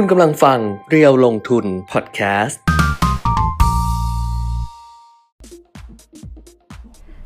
[0.00, 0.58] คุณกำลังฟัง
[0.90, 2.60] เรียวลงทุนพอดแคสต์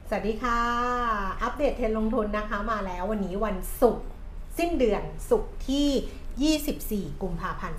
[0.08, 0.60] สวัสดีค่ะ
[1.42, 4.06] อัปเดตเทรนด์ลงทุนนะคะมาแล้ววันนี้วันศุกร์
[4.58, 7.78] สิ้นเดือนศุกร์ที่ 24 กุมภาพันธ์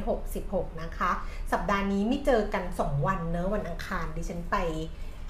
[0.00, 1.10] 2566 นะคะ
[1.52, 4.56] สัปดาห์นี้ไม่เจอกัน 2 วันเนอะวันอังคารดิฉันไป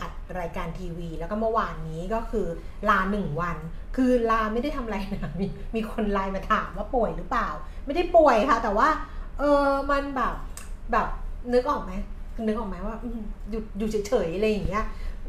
[0.01, 2.47] อัดรายการทีวี แล้วก็เมื่อวานนี้ก็คือ
[2.89, 3.57] ลาหนึ่งวัน
[3.97, 7.49] คือลาไม่ได้ทำอะไรนะมีมีคนไลน์มาถามว่าป่วยหรือเปล่า
[7.87, 8.89] ไม่ได้ป่วยค่ะ แต่ว่า
[9.39, 10.35] เออมันแบบ
[10.93, 11.09] แบบ
[11.53, 11.93] นึกออกไหม
[12.47, 12.97] นึกออกไหมว่า
[13.51, 14.85] อยู่อยู่เฉยๆอะไรอย่างเงี้ย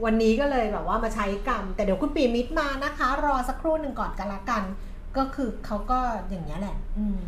[0.06, 4.64] วันนี้ก็เลยแบบว่ามาใช้กรรม แต่เดี๋ยวคุณปีมิตรมานะคะ รอสักครู่หนึ่งก่อนกันละกัน
[5.18, 7.22] ก็คือเขาก็อย่างนี้ยแหละ อืม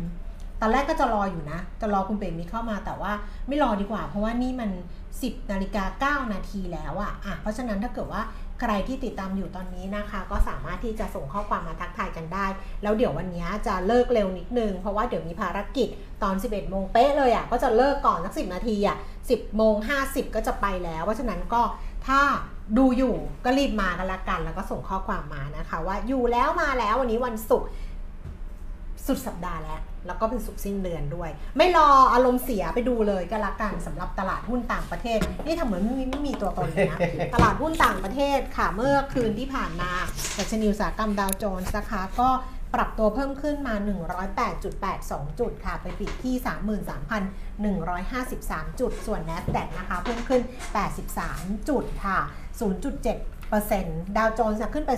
[0.64, 3.12] อนแรกก็จะรออยู่นะ จะรอคุณเปรมมิตรเข้ามาแต่ว่า
[3.48, 4.70] ไม่รอดีกว่า เพราะว่านี่มัน
[5.10, 8.22] 10นาฬิกา9นาทีแล้วอะอะ เพราะฉะนั้นถ้าเกิดว่า
[8.60, 12.46] ใครที่ติดตามอยู่ตอนนี้นะคะ ก็สามารถที่จะส่งข้อความมาทักทายกันได้
[12.82, 15.88] แล้วเดี๋ยววันนี้จะเลิกเร็วนิดนึง เพราะว่าเดี๋ยวมีภารกิจ
[16.22, 18.96] ตอน 11โมงเป๊ะเลยอะก็จะเลิกก่อนสัก 10 นาทีอะ
[19.26, 19.74] 10โมง
[20.06, 21.62] 50 ก็จะไปแล้ว เพราะฉะนั้นก็
[22.06, 22.20] ถ้า
[22.78, 27.68] ดูอยู่ก็รีบมากันละกัน แล้วก็ส่งข้อความมานะคะ ว่าอยู่แล้วมาแล้ววันนี้วันศุกร์
[29.06, 36.98] สุดสัปดาห์แล้ว แล้วก็เป็นสุกร์สิ้นเดือนด้วย ไม่รออารมณ์เสียไปดูเลยก็แล้วกันสำหรับตลาดหุ้นต่างประเทศ นี่ทำเหมือนไม่มีไม่มีตัวตนเลยนะ
[37.34, 39.90] ตลาดหุ้นต่างประเทศค่ะเมื่อคืนที่ผ่านมา
[40.38, 42.30] ดัชนีอุตสาหกรรมดาวโจนส์นะคะก็
[42.74, 43.74] ปรับตัวเพิ่มขึ้นมา
[44.56, 46.34] 108.82 จุดค่ะ ไปปิดที่
[47.84, 50.42] 33,153 จุด ส่วน NASDAQ นะคะ เพิ่มขึ้น
[51.04, 52.18] 83 จุดค่ะ
[52.60, 53.33] 0.7
[54.16, 54.90] ดาวโจนส์ขึ้นไป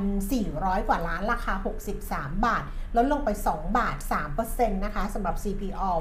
[0.00, 1.54] 1,400 กว่าล้านราคา
[1.98, 2.62] 63 บาท
[2.96, 3.96] ลดลงไป 2 บาท
[4.36, 5.92] 3%นะคะสำหรับ CPO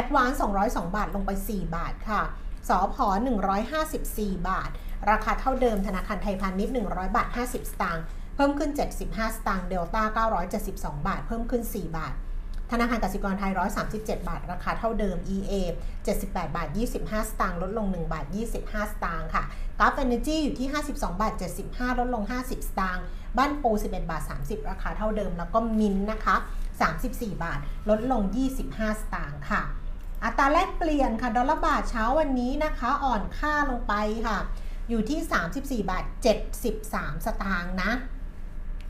[0.00, 0.36] Advance
[0.66, 2.22] 202 บาท ลงไป 4 บาทค่ะ
[2.68, 3.06] สอพอ
[3.78, 4.70] 154 บาท
[5.10, 8.04] ราคาเท่าเดิมธนาคารไทยพาณิชย์ 100 บาท 50 สตางค์
[8.36, 8.70] เพิ่มขึ้น
[9.02, 10.26] 75 สตางค์ เดลต้า
[10.58, 12.14] 972 บาท เพิ่มขึ้น 4 บาท
[12.70, 13.52] ธนาคารกสิกรไทย
[13.90, 15.52] 137 บาท ราคาเท่าเดิม EA
[16.04, 16.68] 78 บาท
[16.98, 18.26] 25 สตางค์ลดลง 1 บาท
[18.60, 19.44] 25 สตางค์ค่ะ
[19.78, 21.32] กราฟเอเนจีอยู่ที่ 52 บาท
[21.66, 23.04] 75 ลดลง 50 สตางค์
[23.36, 26.36] บ้านโป11 บาท 30 ราคาเท่าเดิม แล้วก็มินนะคะ
[26.88, 27.58] 34 บาท
[27.88, 28.22] ลดลง
[28.62, 29.62] 25 สตางค์ค่ะ
[30.24, 33.94] อัตราแลกเปลี่ยนค่ะ ดอลลาร์บาทเช้าวันนี้นะคะ อ่อนค่าลงไป
[34.26, 34.38] ค่ะ
[34.88, 35.20] อยู่ที่
[35.84, 36.04] 34 บาท
[36.64, 37.90] 73 สตางค์นะ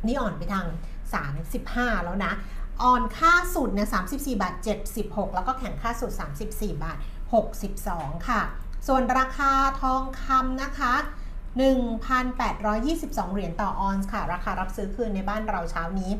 [0.06, 0.66] นี่อ่อนไปทาง
[1.36, 2.32] 35 แล้วนะ
[2.82, 4.54] อ่อนค่าสุดเนี่ย34 บาท
[4.94, 6.12] 76 แล้วก็แข่งค่าสุด
[6.42, 6.98] 34 บาท
[7.62, 8.40] 62 ค่ะ
[8.86, 9.52] ส่วนราคา
[9.82, 10.94] ทองคำนะคะ
[11.58, 16.10] 1,822 เหรียญต่อออนซ์ค่ะ ราคารับซื้อคืนในบ้านเราเช้านี้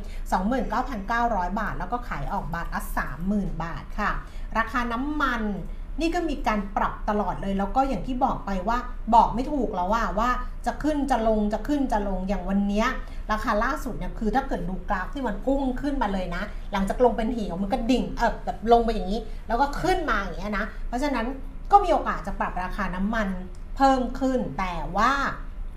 [0.95, 2.81] 29,900 บาท แล้วก็ขายออกบาทละ
[3.23, 4.11] 30,000 บาทค่ะ
[4.59, 5.43] ราคาน้ำมัน
[6.01, 8.79] นี่ก็มีการปรับตลอดเลยแล้วก็อย่างที่บอกไปว่า
[9.15, 10.31] บอกไม่ถูกแล้วว่าว่า
[10.67, 12.85] จะขึ้นจะลงจะขึ้นจะลงอย่างวันนี้
[13.33, 21.27] ราคาล่าสุดเนี่ยคือถ้าเกิดดูกราฟที่มันพุ่งขึ้นมาเลยนะ หลังจากลงเป็นเหวมันก็ดิ่งเออแบบลงไปอย่างนี้ แล้วก็ขึ้นมาอย่างเงี้ยนะ เพราะฉะนั้น
[21.73, 23.29] ก็มีโอกาสจะปรับราคาน้ำมัน
[23.77, 25.13] เพิ่มขึ้น แต่ว่า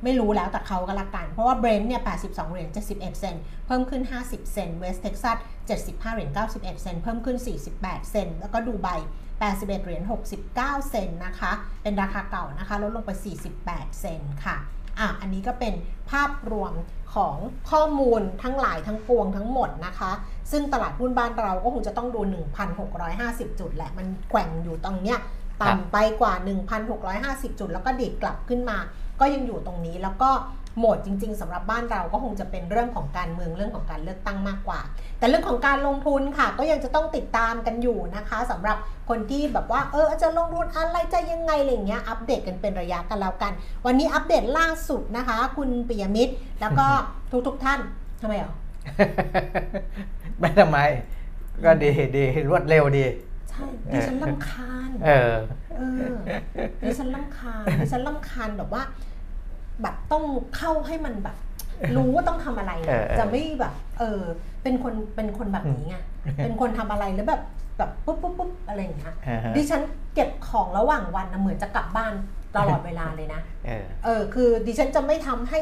[0.04, 3.36] ไม่รู้แล้วแต่เขาก็ล้วกัน เพราะว่าเบรนท์เนี่ย 82 เหรียญ 71 เซนต์
[3.68, 5.38] เพิ่มขึ้น 50 เซนต์ เวสต์เท็กซัส
[5.78, 7.38] 75 เหรียญ 91 เซนต์ เพิ่มขึ้น
[7.74, 8.90] 48 เซนต์ แล้วก็ดูไบ
[9.38, 11.52] 81 เหรียญ 69 เซนต์นะคะ
[11.84, 13.12] เป็นราคาเก่านะคะ ลดลงไป
[13.58, 14.58] 48 เซนต์ค่ะ
[15.00, 15.74] อะ อันนี้ก็เป็น
[16.12, 16.74] ภาพรวม
[17.16, 17.36] ของ
[17.72, 20.12] ข้อมูลทั้งหลายทั้งปวงทั้งหมดนะคะ
[20.52, 22.22] ซึ่งตลาดหุ้นบ้านเราก็คงจะต้องดู
[22.90, 25.20] 1,650 จุดแหละ มันแกว่งอยู่ตรงเนี้ย
[25.62, 26.34] ต่ำไปกว่า
[26.98, 28.78] 1,650 จุด แล้วก็ดีดกลับขึ้นมา
[29.20, 30.30] ก็ยังอยู่ตรงนี้แล้วก็
[30.78, 34.80] โหมดจริง ๆสำหรับบ้านเราก็คงจะเป็นเรื่องของการเมืองเรื่องของการเลือกตั้งมากกว่า
[35.20, 38.78] แต่เรื่องของการลงทุนค่ะ ก็ยังจะต้องติดตามกันอยู่นะคะสำหรับ
[39.10, 43.52] คนที่แบบว่าเออจะลงทุนอะไรจะยังไงอะไรเงี้ยอัปเดตกันเป็นระยะกันแล้วกัน
[43.86, 46.88] วันนี้อัปเดตล่าสุดนะคะ คุณปิยมิตรแล้วก็
[47.48, 47.80] ทุกๆท่าน
[48.22, 48.54] ทำไมอะ
[50.40, 50.80] ไม่ทำไม
[51.64, 53.06] ก็ดีดีรวดเร็วดี
[53.50, 55.34] ใช่ดิฉันลำคาญเออ
[55.78, 55.82] เอ
[56.12, 56.16] อ
[56.84, 58.84] ดิฉันลำคาญดิฉันลำคาญแบบว่า
[59.82, 60.24] แบบต้อง
[60.58, 61.36] เข้าให้มันแบบ
[61.98, 64.22] รู้ว่าต้องทำอะไรเอนะอเออจะไม่แบบ เออ
[64.64, 65.98] เป็นคนเป็นคนแบบนี้ไง
[66.44, 67.42] เป็นคนทำอะไรแล้วแบบ
[67.78, 69.82] แบบปุ๊บปุ๊บปุ๊บอะไรอย่างเงี้ยอ่าฮะดิฉัน
[70.14, 72.14] เก็บของระหว่างวันนะเหมือนจะกลับบ้าน
[72.56, 75.60] ตลอดเวลาเลยนะเออเออคือดิฉันจะไม่ทำให้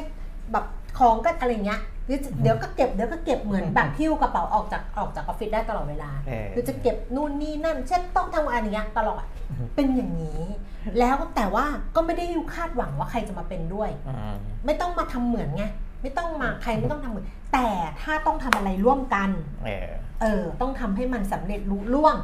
[0.52, 0.66] แบบ
[1.00, 10.42] ของก็อะไรเงี้ย เดี๋ยวเดี๋ยวก็เก็บเดี๋ยวก็เก็บเหมือนแบบพิ้วกระเป๋าออกจากออกจากออฟฟิศได้ตลอดเวลาเออคือจะเก็บนู่นนี่นั่น เช่นต้องทำอะไรอย่างเงี้ยตลอดอือฮึเป็นอย่างนี้
[11.00, 11.66] แล้วแต่ว่า
[11.96, 12.26] ก็ไม่ได้
[12.56, 14.36] คาดหวังว่าใครจะมาเป็นด้วยอืม
[14.66, 15.64] ไม่ต้องมาทำเหมือนไง
[16.02, 17.68] ไม่ต้องมาใครไม่ต้องทำเหมือนแต่
[18.02, 19.30] ถ้าต้องทำอะไรร่วมกัน
[19.66, 19.90] เออ
[20.22, 22.16] เออต้องทำให้มันสำเร็จลุล่วง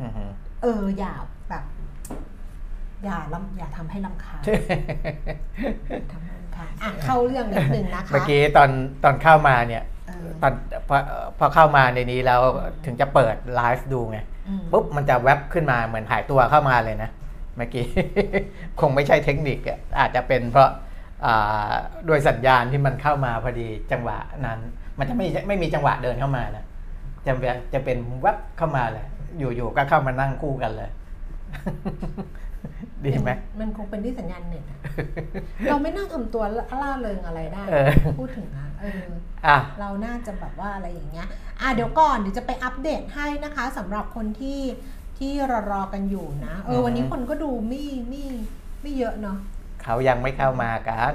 [0.00, 0.24] อืมฮึ
[0.62, 1.12] เอออย่า
[1.48, 1.64] แบบ
[3.04, 6.37] อย่าลำอย่าทำให้ลำคาญอย่าทำให้ลำคาญ
[6.82, 8.70] อะเข้าเรื่องนิดนึงนะคะเมื่อกี้ตอน
[9.04, 10.52] ตอนเข้ามาเนี่ยเออตอน
[10.88, 10.96] พอ
[11.38, 12.40] พอเข้ามาในนี้แล้ว
[12.84, 14.18] ถึงจะเปิดไลฟ์ดูไง
[14.48, 17.10] อืมปุ๊บมันจะแวบขึ้นมาเหมือนหายตัวเข้ามาเลยนะ
[17.56, 17.84] เมื่อกี้
[18.80, 20.68] คงไม่ใช่เทคนิคอะอาจจะเป็นเพราะ
[21.24, 21.72] อ่า
[22.06, 24.60] โดยสัญญาณที่มันเข้ามาพอดีจังหวะนั้น
[24.98, 26.64] มันจะไม่ไม่มีจังหวะเดินเข้ามานะ
[27.26, 29.06] จะเป็นจะเป็นแวบเข้ามาเลย
[29.38, 30.90] อยู่ๆก็เข้ามานั่งคู่กันเลย
[33.06, 33.30] ดีไหม
[33.60, 34.78] มันคงเป็นที่สัญญาณเน็ตอะ
[35.70, 36.42] เราไม่น่าทำตัว
[36.82, 39.04] ล่าเริงอะไรได้เออพูดถึงอะเออ
[39.46, 41.26] อะเราน่าจะแบบว่าอะไรอย่างเงี้ย
[41.60, 44.60] อะเดี๋ยวก่อนเดี๋ยวจะไปอัปเดตให้นะคะสำหรับคนที่
[45.18, 48.24] ที่รอรอกันอยู่นะ เออวันนี้คนก็ดูไม่ไม่
[48.82, 49.36] ไม่เยอะเนาะ
[49.82, 51.14] เขายังไม่เข้ามากัน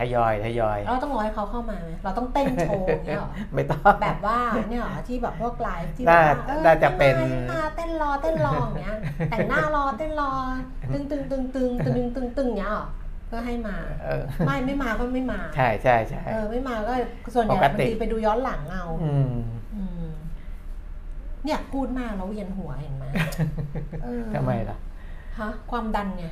[0.00, 4.38] ทยอยทยอยเราต้องรอให้เขาเข้ามาไหมเราต้องเต้นโชว์เนี่ยหรอไม่ต้องแบบว่า
[4.68, 7.16] เนี่ยหรอที่แบบพวกไลฟ์ที่แบบน่าจะเป็น
[7.76, 8.98] เต้นรอเต้นรออย่างเงี้ย
[9.30, 10.32] แต่งหน้ารอเต้นรอ
[10.92, 12.86] ตึงตึงตึงตึงตึงตึงตึงเนี้ยหรอ
[13.26, 13.76] เพื่อให้มา
[14.46, 16.92] ไม่ไม่มาก็ไม่มา ใช่ใช่ใช่เออไม่มาก็
[17.34, 18.84] ส่วนใหญ่บางทีไปดูย้อนหลังเอา
[21.44, 23.04] เนี่ยพูดมากแล้วเวียนหัวเห็นไหม
[24.34, 24.78] ทำไมล่ะ
[25.38, 26.26] ฮะความดันไง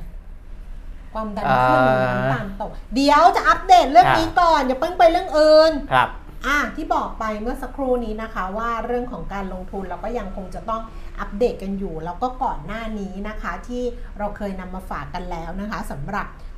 [1.13, 6.09] ความดันอ่าขึ้นน้ำตาลตกเดี๋ยวจะอัปเดตเรื่องอะนี้ก่อนอย่าเพิ่งไปเรื่องอื่นครับ
[6.47, 10.81] อะที่บอกไปเมื่อสักครู่นี้นะคะว่าเรื่องของการลงทุนเราก็ยังคงจะต้อง
[11.19, 13.83] อัปเดตกันอยู่ แล้วก็ก่อนหน้านี้นะคะที่
[14.17, 16.48] เราเคยนำมาฝากกันแล้วนะคะสำหรับเอ่อ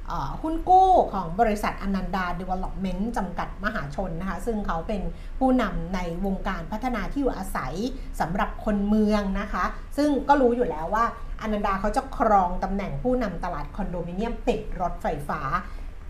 [0.41, 5.01] หุ้นกู้ของบริษัทอนันดา Development จำกัดมหาชนนะคะซึ่งเขาเป็น
[5.39, 7.73] ผู้นำในวงการพัฒนาที่อยู่อาศัย
[8.19, 9.63] สำหรับคนเมืองนะคะ
[9.97, 11.05] ซึ่งก็รู้อยู่แล้วว่า
[11.41, 15.41] อนันดาเขาจะครองตำแหน่งผู้นำตลาดคอนโดมิเนียมติดรถไฟฟ้า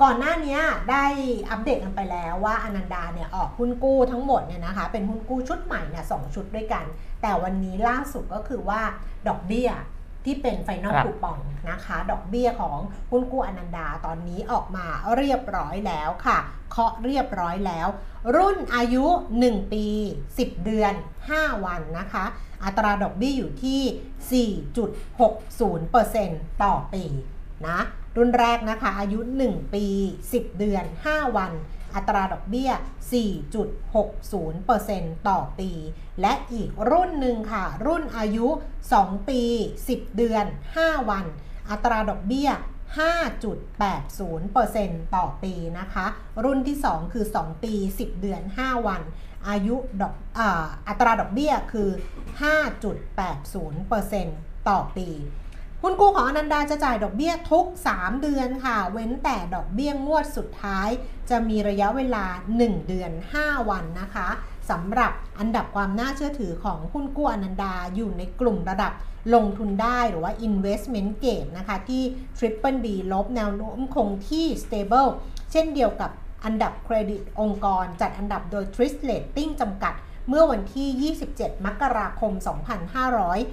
[0.01, 0.59] ก่อนหน้านี้
[0.92, 1.06] ได้
[1.51, 6.86] อัปเดตกันไปแล้วว่าอนันดาเนี่ยออกหุ้นกู้ทั้งหมดเนี่ยนะคะเป็นหุ้นกู้ชุดใหม่เนี่ยสองชุดด้วยกัน
[7.21, 8.81] แต่วันนี้ล่าสุดก็คือว่า
[9.27, 9.69] ดอกเบี้ย
[10.25, 11.39] ที่เป็นไฟนอลครับคูปอง
[11.69, 12.77] นะคะ ดอกเบี้ยของ
[13.12, 14.85] หุ้นกู้อนันดาตอนนี้ออกมา
[15.15, 16.38] เรียบร้อยแล้วค่ะ
[16.71, 17.88] เคาะเรียบร้อยแล้ว
[18.35, 19.06] รุ่นอายุ
[19.39, 19.85] 1 ปี
[20.25, 20.94] 10 เดือน
[21.29, 22.25] 5 วันนะคะ
[22.63, 27.03] อัตราดอกเบี้ยอยู่ที่ 4.60%ต่อปี
[27.67, 27.79] นะ
[28.17, 29.85] รุ่นแรกนะคะ อายุ 1 ปี
[30.25, 31.51] 10 เดือน 5 วัน
[31.95, 32.71] อัตราดอกเบี้ย
[33.93, 35.71] 4.60%ต่อปี
[36.21, 38.48] และอีกรุ่นหนึ่งค่ะ รุ่นอายุ
[38.89, 39.41] 2 ปี
[39.83, 40.45] 10 เดือน
[40.77, 41.25] 5 วัน
[41.69, 42.50] อัตราดอกเบี้ย
[43.00, 46.05] 5.80%ต่อปีนะคะ
[46.43, 49.01] รุ่นที่ 2 คือ 2 ปี 10 เดือน 5 วัน
[49.48, 50.39] อายุดอกอ
[50.88, 51.89] อัตราดอกเบี้ยคือ
[53.53, 55.10] 5.80%ต่อปี
[55.83, 60.89] หุ้นกู้ของอนันดาจะจ่ายดอกเบี้ยทุก 3 เดือนค่ะ เว้นแต่ดอกเบี้ยงวดสุดท้าย
[61.29, 62.25] จะมีระยะเวลา
[62.57, 63.11] 1 เดือน
[63.41, 64.29] 5 วันนะคะ
[64.69, 68.91] สำหรับอันดับความน่าเชื่อถือของหุ้นกู้อนันดาอยู่ในกลุ่มระดับ
[69.33, 72.03] ลงทุนได้หรือว่า investment grade นะคะที่
[72.38, 75.09] Triple B ลบแนวโน้มคงที่ stable
[75.51, 76.11] เช่นเดียวกับ
[76.45, 79.93] อันดับเครดิตองค์กร จัดอันดับโดย Twist Rating จำกัด
[80.29, 82.31] เมื่อวันที่ 27 มกราคม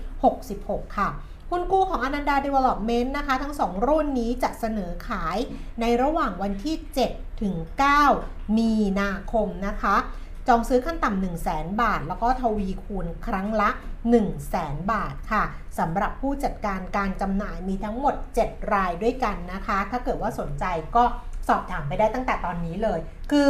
[0.09, 1.09] 2566 ค่ะ
[1.51, 5.39] หุ้นกู้ของอนันดา Development นะคะ ทั้ง 2 รุ่นนี้จะเสนอขาย
[5.81, 6.77] ในระหว่างวันที่
[7.09, 7.55] 7 ถึง
[8.07, 9.97] 9 มีนาคมนะคะ
[10.49, 15.45] จองซื้อขั้นต่ำ1 0 0 0 0 0 บาท แล้วก็ทวีคูณครั้งละ 1 0 0 0 0 0 บาทค่ะ
[15.79, 18.15] สำหรับผู้จัดการการจำหน่ายมีทั้งหมด
[18.45, 20.65] 7 รายด้วยกันนะคะ ถ้าเกิดว่าสนใจ
[20.97, 21.05] ก็
[21.49, 22.99] สอบถามไปได้ตั้งแต่ตอนนี้เลย
[23.31, 23.49] คือ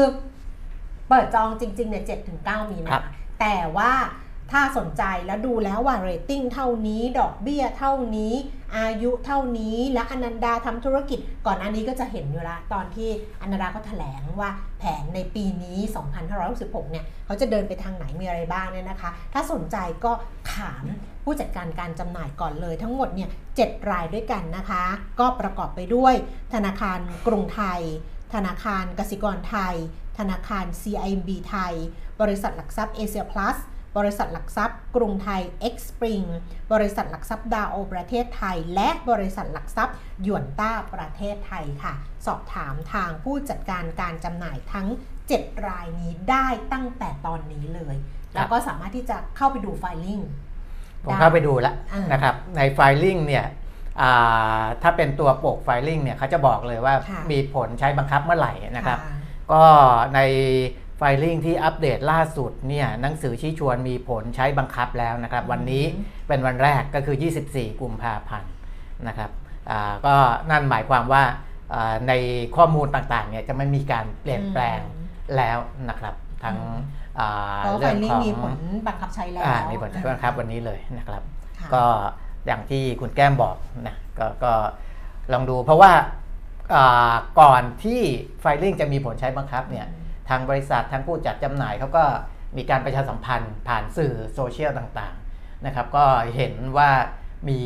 [1.09, 3.03] เปิดจองจริงๆเนี่ย7ถึง9มีครันาบ
[3.41, 3.93] แต่ว่า
[4.53, 8.35] ถ้าสนใจแล้วดูแล้วว่าเรตติ้งเท่านี้ ดอกเบี้ยเท่านี้
[8.77, 13.09] อายุเท่านี้ และอนันดาทำธุรกิจ ก่อนอันนี้ก็จะเห็นอยู่ละตอนที่
[13.43, 15.79] อนันดาเขาแถลงว่าแผนในปีนี้
[16.35, 20.13] 2566 เนี่ยเขาจะเดินไปทางไหนมีอะไรบ้างเนี่ยนะคะ ถ้าสนใจก็
[20.55, 20.85] ถาม
[21.25, 23.29] ผู้จัดการการจำหน่ายก่อนเลย ทั้งหมดเนี่ย
[23.59, 24.85] 7รายด้วยกันนะคะ
[25.21, 26.15] ก็ประกอบไปด้วย
[26.55, 27.81] ธนาคารกรุงไทย
[28.35, 29.75] ธนาคารกสิกรไทย
[30.19, 31.75] ธนาคาร CIMB ไทย
[32.21, 33.59] บริษัทหลักทรัพย์เอเชียพลัส
[33.99, 36.27] บริษัทหลักทรัพย์ กรุงไทย X Spring
[36.73, 41.95] บริษัทหลักทรัพย์ดาโอประเทศไทย และบริษัทหลักทรัพย์หยวนต้าประเทศไทยค่ะ
[42.27, 44.89] สอบถามทางผู้จัดการการจำหน่ายทั้ง
[45.27, 47.97] 7 รายนี้ได้ตั้งแต่ตอนนี้เลย
[48.35, 50.21] แล้วก็สามารถที่จะเข้าไปดูไฟลิ่ง
[51.05, 53.47] ผมเข้าไปดูแล้วอ่านนะครับ ในไฟลิ่งเนี่ย
[54.01, 59.15] อ่าถ้าเป็นตัวปกไฟลิ่งเนี่ยเขาจะบอกเลยว่าค่ะมีผลใช้บังคับเมื่อไหร่นะครับค่ะ
[59.53, 59.63] ก็
[60.15, 60.21] ใน
[60.99, 65.85] ไฟลิ่งที่อัปเดตล่าสุดเนี่ยหนังสือชี้ชวนมีผลใช้บังคับแล้วนะครับ วันนี้
[66.29, 67.17] เป็นวันแรกก็คือ
[67.51, 68.53] 24 กุมภาพันธ์
[69.09, 69.31] นะครับ
[69.71, 70.15] อ่าก็
[70.51, 71.23] นั่นหมายความว่า
[71.75, 72.13] อ่าใน
[72.57, 74.81] ข้อมูลต่างๆเนี่ยจะไม่มีการเปลี่ยนแปลง
[75.37, 76.15] แล้วนะครับ
[76.45, 76.57] ทั้ง
[77.19, 78.53] อ่าเพราะไฟเรื่องลิ่ขงองมีผล
[78.87, 81.23] บังคับใช้แล้วอ่ามีผลใช้บังคับวันนี้เลยนะครับ
[81.59, 81.85] ค่ะก็
[82.47, 84.53] อย่างที่คุณแก้มบอกนะกก็
[85.33, 85.93] ลองดูเพราะว่า
[86.75, 88.01] อ่าก่อนที่
[88.41, 89.87] ไฟลิ่งจะมีผลใช้บังคับเนี่ย
[90.29, 92.05] ทางบริษัททางผู้จัดจำหน่ายเขาก็
[92.57, 96.07] มีการประชาสัมพันธ์ผ่านสื่อโซเชียลต่างๆนะครับ ก็
[96.37, 96.91] เห็นว่า
[97.49, 97.61] มี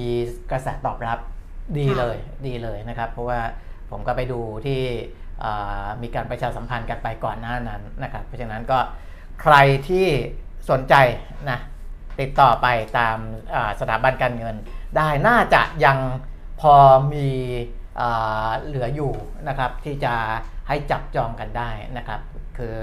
[0.51, 1.19] กระแสตอบรับ
[1.79, 2.17] ดีเลย
[2.47, 3.41] ดีเลยนะครับ เพราะว่า
[3.91, 4.81] ผมก็ไปดูที่
[6.03, 8.79] มีการประชาสัมพันธ์กันไปก่อนหน้านั้นนะครับ เพราะฉะนั้นก็
[9.43, 9.57] ใคร
[9.89, 10.07] ที่
[10.71, 10.95] สนใจ
[11.51, 11.59] นะ
[12.21, 12.67] ติดต่อไป
[12.99, 13.19] ตาม
[13.81, 14.57] สถาบันการเงิน
[14.97, 15.99] ได้น่าจะยัง
[16.61, 16.75] พอ
[17.13, 17.29] มี
[18.65, 19.13] เหลืออยู่
[19.49, 20.15] นะครับที่จะ
[20.69, 22.21] ให้จับจองกันได้นะครับ
[22.59, 22.79] คือ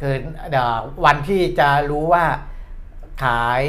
[0.00, 0.14] คือ
[0.50, 0.70] เดี๋ยว
[1.04, 2.24] วันที่จะรู้ว่า
[3.24, 3.62] ขาย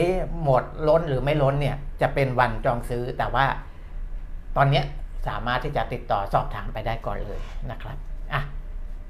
[0.43, 3.45] หมดล้นหรือไม่ล้นเนี่ย จะเป็นวันจองซื้อแต่ว่า
[4.57, 4.83] ตอนนี้
[5.27, 7.39] สามารถที่จะติดต่อสอบถามไปได้ก่อนเลย
[7.71, 7.97] นะครับ
[8.33, 8.41] อะ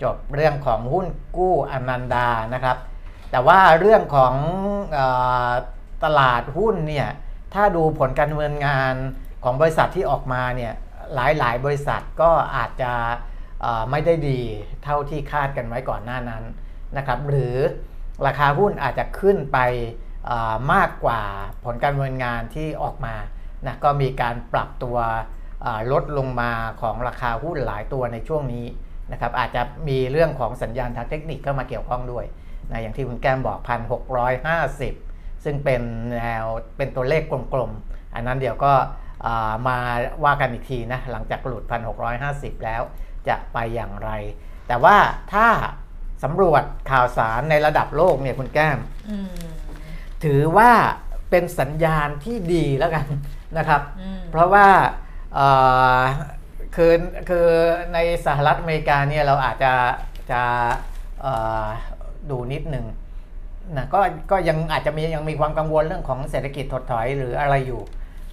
[0.03, 2.77] จบเรื่องของหุ้นกู้อนันดานะครับ
[3.31, 4.33] แต่ว่าเรื่องของ
[4.97, 4.99] อ
[5.49, 5.51] อ
[6.03, 7.09] ตลาดหุ้นเนี่ย
[7.53, 8.93] ถ้าดูผลการดำเนินงาน
[9.43, 10.73] ของบริษัทที่ออกมาเนี่ย
[11.15, 12.91] หลายหลายบริษัทก็อาจจะ
[13.91, 14.39] ไม่ได้ดี
[14.83, 16.43] เท่าที่คาดกันไว้ก่อนหน้านั้น
[16.97, 17.55] นะครับหรือ
[18.25, 19.59] ราคาหุ้นอาจจะขึ้นไป
[20.73, 21.21] มากกว่า
[21.65, 23.15] ผลการดำเนินงานที่ออกมา
[23.65, 24.97] นะก็มีการปรับตัว
[25.91, 28.65] ลดลงมาของราคาหุ้นหลายตัวในช่วงนี้
[29.11, 32.25] นะครับอาจจะมีเรื่องของสัญญาณทางเทคนิคเข้ามาเกี่ยวข้องด้วย
[32.71, 33.59] นะอย่างที่คุณแก้มบอก
[34.51, 35.81] 1,650 ซึ่งเป็น
[36.19, 36.45] แนว
[36.77, 37.21] เป็นตัวเลข
[37.53, 38.73] กลมๆ อันนั้นเดี๋ยวก็
[39.67, 39.77] มา
[40.23, 41.63] ว่ากันอีกทีนะหลังจากหลุด
[42.13, 42.81] 1,650 แล้ว
[43.29, 44.09] จะไปอย่างไร
[44.67, 44.97] แต่ว่า
[45.33, 45.47] ถ้า
[46.23, 48.79] สำรวจข่าวสารในระดับโลกเนี่ยคุณแก้ม
[49.09, 49.29] อืม
[50.23, 50.71] ถือว่า
[51.29, 53.05] เป็นสัญญาณที่ดีแล้วกัน
[53.57, 54.67] นะครับอืมเพราะว่า
[55.35, 55.47] เอ่
[55.99, 56.01] อ
[56.75, 56.93] คือ
[57.29, 57.47] คือ
[57.93, 59.73] ในสหรัฐอเมริกาเนี่ยเราอาจจะ
[60.31, 60.41] จะ
[61.21, 61.65] เอ่อ
[62.29, 62.85] ดูนิดหนึ่ง
[63.75, 63.99] นะก็
[64.31, 67.81] ก็ยังอาจจะมียังมีความกังวลเรื่องของเศรษฐกิจถดถอยหรืออะไรอยู่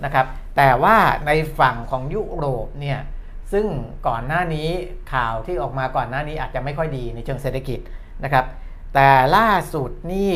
[0.05, 0.97] นะครับ แต่ว่า
[1.27, 2.99] ในฝั่งของยุโรปเนี่ย
[3.53, 3.67] ซึ่ง
[4.09, 4.69] ก่อนหน้านี้
[5.13, 7.79] ข่าวที่ออกมาก่อนหน้านี้อาจจะไม่ค่อยดีในเชิงเศรษฐกิจ
[8.25, 8.45] นะครับ
[8.95, 10.35] แต่ล่าสุดนี่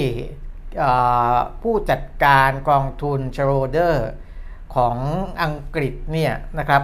[1.63, 4.09] ผู้จัดการกองทุนชโรเดอร์
[4.77, 4.97] ของ
[5.43, 6.83] อังกฤษเนี่ยนะครับ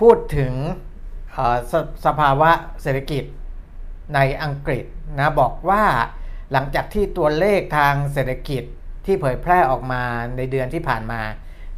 [0.00, 0.52] พูดถึง
[1.70, 1.74] ส
[2.06, 2.50] สภาวะ
[2.82, 3.24] เศรษฐกิจ
[4.14, 4.84] ในอังกฤษ
[5.18, 5.84] นะบอกว่า
[6.52, 8.62] หลังจากที่ตัวเลขทางเศรษฐกิจ
[9.06, 10.02] ที่เผยแพร่ออกมา
[10.36, 11.20] ในเดือนที่ผ่านมา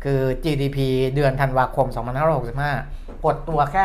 [0.05, 0.79] คือ GDP
[1.15, 1.87] เดือนธันวาคม
[2.49, 3.83] 2565 กดตัวแค่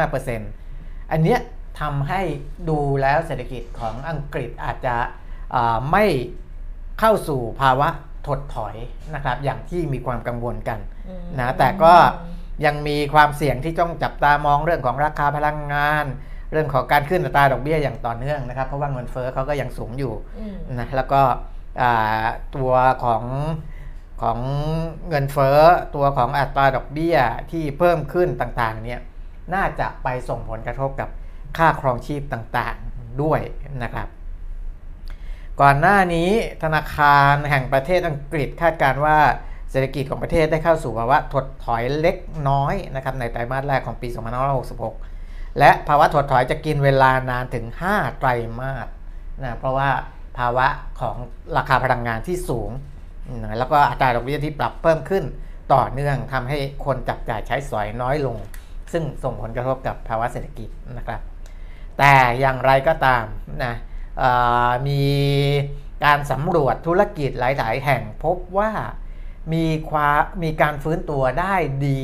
[0.00, 1.40] 0.5%อันเนี้ย
[1.80, 2.20] ทำให้
[2.68, 4.96] ดูแล้วเศรษฐกิจของอังกฤษอาจจะ
[5.54, 6.04] อ่าไม่
[7.00, 7.88] เข้าสู่ภาวะ
[8.26, 8.74] ถดถอย
[9.14, 11.94] นะครับ อย่างที่มีความกังวลกันอืมนะแต่ก็
[12.64, 16.04] ยังมีความเสี่ยงที่ต้องจับตามองเรื่องของราคาพลังงาน
[16.52, 21.22] เรื่องของการขึ้นอัตราดอกเบี้ยอย่างต่อเนื่องนะครับ เพราะว่าเงินเฟ้อเขาก็ยังสูงอยู่อืมนะแล้วก็
[21.82, 22.24] อ่า
[22.56, 22.72] ตัว
[23.04, 23.22] ของ
[24.22, 24.38] ของ
[25.08, 25.58] เงินเฟ้อ
[25.94, 27.16] ตัวของอัตราดอกเบี้ย
[27.50, 29.00] ที่เพิ่มขึ้นต่างๆเนี่ย
[29.54, 31.08] น่าจะไปส่งผลกระทบกับ
[31.56, 33.40] ค่าครองชีพต่างๆด้วย
[33.82, 34.08] นะครับ
[35.60, 36.30] ก่อนหน้านี้
[36.62, 39.18] ธนาคารแห่งประเทศอังกฤษคาดการว่า
[39.70, 42.16] เศรษฐกิจของประเทศได้เข้าสู่ภาวะถดถอยเล็ก
[42.48, 44.08] น้อยนะครับในไตรมาสแรกของปี
[44.82, 48.28] 2566 และภาวะถดถอยจะกินเวลานานถึง 5 ไตร
[48.60, 48.88] มาส
[49.42, 49.90] นะเพราะว่า
[50.38, 50.66] ภาวะ
[51.00, 51.16] ของ
[51.56, 52.70] ราคาพลังงานที่สูง
[53.58, 55.24] แล้วก็อัตราดอกเบี้ยที่ปรับเพิ่มขึ้น
[55.74, 58.36] ต่อเนื่องทำให้คนจับจ่ายใช้สอยน้อยลง
[58.92, 61.20] ซึ่งส่งผลกระทบกับภาวะเศรษฐกิจนะครับ
[61.98, 63.24] แต่อย่างไรก็ตาม
[63.64, 63.74] นะ
[64.88, 65.04] มี
[66.04, 68.70] การสำรวจธุรกิจหลาย ๆ แห่งพบว่า
[69.54, 71.54] มีความมีการฟื้นตัวได้
[71.86, 72.02] ดี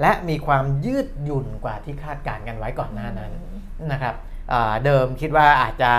[0.00, 3.32] และมีความยืดหยุ่นกว่าที่คาดการณ์กันไว้ก่อนหน้านั้น
[3.92, 4.14] นะครับ
[4.84, 5.92] เดิมคิดว่าอาจจะ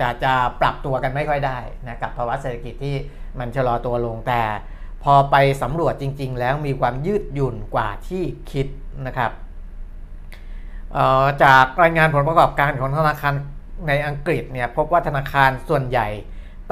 [0.00, 1.58] จะจะปรับตัวกันไม่ค่อยได้
[1.88, 2.94] นะกับภาวะเศรษฐกิจที่
[3.38, 4.42] มันชะลอตัวลงแต่
[5.02, 8.66] พอไปสำรวจจริง ๆ แล้วมีความยืดหยุ่นกว่าที่คิด
[9.06, 9.32] นะครับ
[11.44, 13.34] จากรายงานผลประกอบการของธนาคาร
[13.88, 16.08] ในอังกฤษเนี่ยพบว่าธนาคารส่วนใหญ่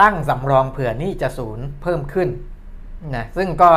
[0.00, 2.28] ตั้งสำรองเผื่อหนี้จะศูนย์เพิ่มขึ้น
[3.16, 3.70] นะซึ่งก็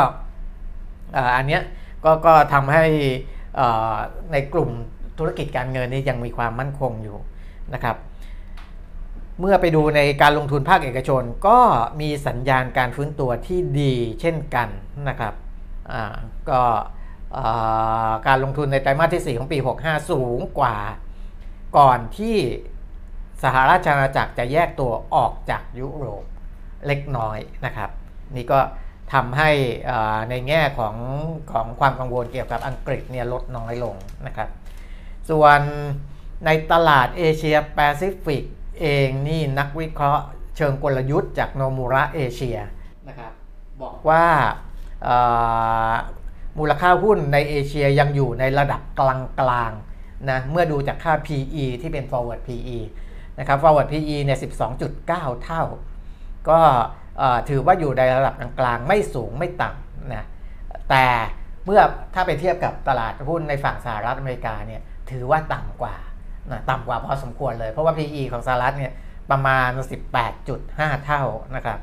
[1.38, 1.62] อันเนี้ย
[2.06, 2.86] ก็ก็ทำให้
[4.32, 4.70] ในกลุ่ม
[5.18, 7.18] ธุรกิจการเงินนี่ยังมีความมั่นคงอยู่
[7.74, 7.96] นะครับ
[9.40, 11.60] เมื่อไปดูในการลงทุนภาคเอกชน ก็
[12.02, 14.70] มีสัญญาณการฟื้นตัวที่ดีเช่นกัน
[15.10, 15.34] นะครับ
[16.50, 16.62] ก็
[18.28, 20.78] การลงทุนในไตรมาสที่ 4 ของปี 65 สูงกว่า
[21.78, 22.38] ก่อนที่
[23.44, 26.24] สหราชอาณาจักรจะแยกตัวออกจากยุโรป
[26.88, 27.90] เล็กน้อยนะครับ
[28.36, 28.60] นี่ก็
[29.14, 29.52] ทำให้
[30.30, 30.96] ในแง่ของ
[31.52, 33.96] ของความกังวลเกี่ยวกับอังกฤษเนี่ยลดน้อยลง
[34.28, 34.50] นะครับ
[35.30, 35.60] ส่วน
[36.46, 38.44] ในตลาดเอเชียแปซิฟิก
[38.80, 40.24] เองนี่นักวิเคราะห์
[40.58, 42.58] เชิงกลยุทธ์จากโนมูระเอเชีย
[43.08, 43.32] นะครับ
[43.82, 44.26] บอกว่า
[45.04, 45.18] เอ่
[45.92, 45.94] อ
[46.60, 52.80] มูลค่าหุ้นในเอเชียยังอยู่ในระดับกลางๆนะเมื่อดูจากค่า PE ที่เป็น forward PE
[53.40, 54.40] นะครับ forward PE เนี่ย
[54.92, 55.64] 12.9 เท่า
[56.50, 56.60] ก็
[57.18, 60.26] เอ่อถือว่าอยู่ในระดับกลางๆ ไม่สูงไม่ต่ำนะ
[60.90, 61.06] แต่
[61.66, 61.82] เมื่อ
[62.14, 65.96] ถ้าไปเทียบกับตลาดหุ้นในฝั่งสหรัฐอเมริกาเนี่ยถือว่าต่ำกว่า
[66.52, 68.94] นะต่ำกว่าพอสมควรเลย เพราะว่า PE ของสหรัฐเนี่ย
[69.32, 69.70] ประมาณ
[70.38, 71.24] 18.5 เท่า
[71.56, 71.80] นะครับ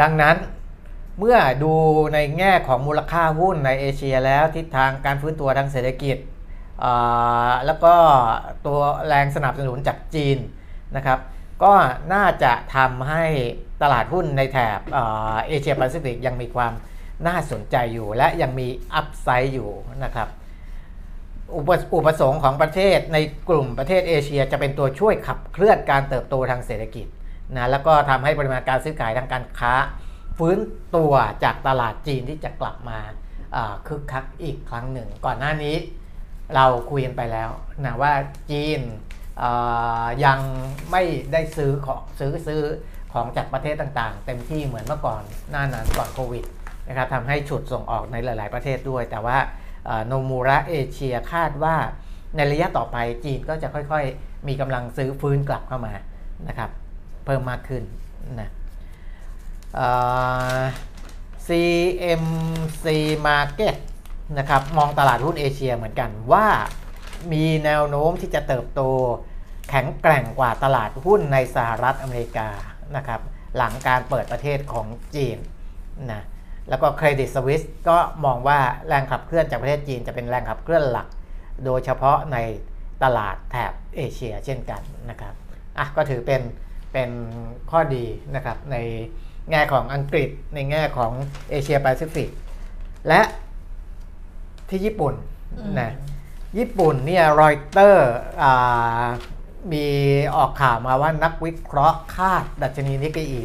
[0.00, 0.36] ดังนั้น
[1.18, 1.72] เมื่อดู
[2.14, 6.16] ในแง่ของมูลค่าหุ้นในเอเชียแล้วทิศทางการฟื้นตัวทางเศรษฐกิจ
[7.66, 7.94] แล้วก็
[8.66, 10.38] ตัวแรงสนับสนุนจากจีน
[10.96, 11.18] นะครับ
[11.62, 11.72] ก็
[12.14, 13.24] น่าจะทำให้
[13.82, 14.80] ตลาดหุ้นในแถบ
[15.48, 16.72] เอเชียแปซิฟิกยังมีความ
[17.26, 19.70] น่าสนใจอยู่ และยังมีอัพไซด์อยู่
[20.04, 20.28] นะครับ
[21.56, 23.18] อุปสงค์ของประเทศใน
[23.48, 27.06] กลุ่มประเทศเอเชีย จะเป็นตัวช่วยขับเคลื่อนการเติบโตทางเศรษฐกิจ
[27.56, 29.74] นะแล้วก็ทำให้ปริมาณการซื้อขายทางการค้า
[30.38, 30.58] ฟื้น
[30.96, 31.12] ตัว
[31.44, 32.98] จากตลาดจีนที่จะกลับมา
[33.88, 35.76] คึกคักอีกครั้งหนึ่ง ก่อนหน้านี้
[36.54, 37.50] เราคุยกันไปแล้ว
[37.84, 38.12] นะว่า
[38.50, 38.80] จีน
[40.24, 40.38] ยัง
[40.90, 42.62] ไม่ได้ซื้อของซื้อซื้อ
[43.12, 46.44] ของจากประเทศต่างๆ เต็มที่เหมือนเมื่อก่อนหน้านั้นก่อนโควิด
[46.88, 49.38] นะครับทำให้ฉุดส่งออกในหลาย ๆ ประเทศด้วย แต่ว่า
[50.06, 51.76] โนมูระเอเชียคาดว่า
[52.36, 55.94] ในระยะต่อไปจีนก็จะค่อยๆ มีกำลังซื้อฟื้นกลับเข้ามา
[56.48, 56.70] นะครับ
[57.24, 57.82] เพิ่มมากขึ้น
[58.40, 58.50] นะ
[61.46, 62.86] CMC
[63.28, 63.76] Market
[64.38, 66.46] นะครับมองตลาดหุ้นเอเชียเหมือนกันว่า
[67.32, 68.82] มีแนวโน้มที่จะเติบโต
[69.70, 72.48] แข็งแกร่งกว่าตลาดหุ้นในสหรัฐอเมริกา
[72.96, 73.20] นะครับ
[73.56, 75.38] หลังการเปิดประเทศของจีน
[76.12, 76.22] นะ
[76.68, 81.06] แล้วก็เครดิตสวิสก็มองว่าแรงขับเคลื่อนจากประเทศจีนจะเป็นแรงขับเคลื่อนหลัก
[81.64, 82.38] โดยเฉพาะใน
[83.02, 85.34] ตลาดแถบเอเชียเช่นกันนะครับ
[85.78, 86.42] อะก็ถือเป็น
[86.92, 87.10] เป็น
[87.70, 88.76] ข้อดีนะครับใน
[89.50, 91.12] แง่ของอังกฤษในแง่ของ
[91.50, 92.28] เอเชียแปซิฟิก
[93.08, 93.20] และ
[94.68, 95.14] ที่ญี่ปุ่น
[95.58, 95.90] อืมนะ
[96.58, 98.12] ญี่ปุ่นเนี่ยรอยเตอร์
[99.72, 99.86] มี
[100.36, 103.42] ออกข่าวมาว่านักวิเคราะห์คาดดัชนีนิกเกอิ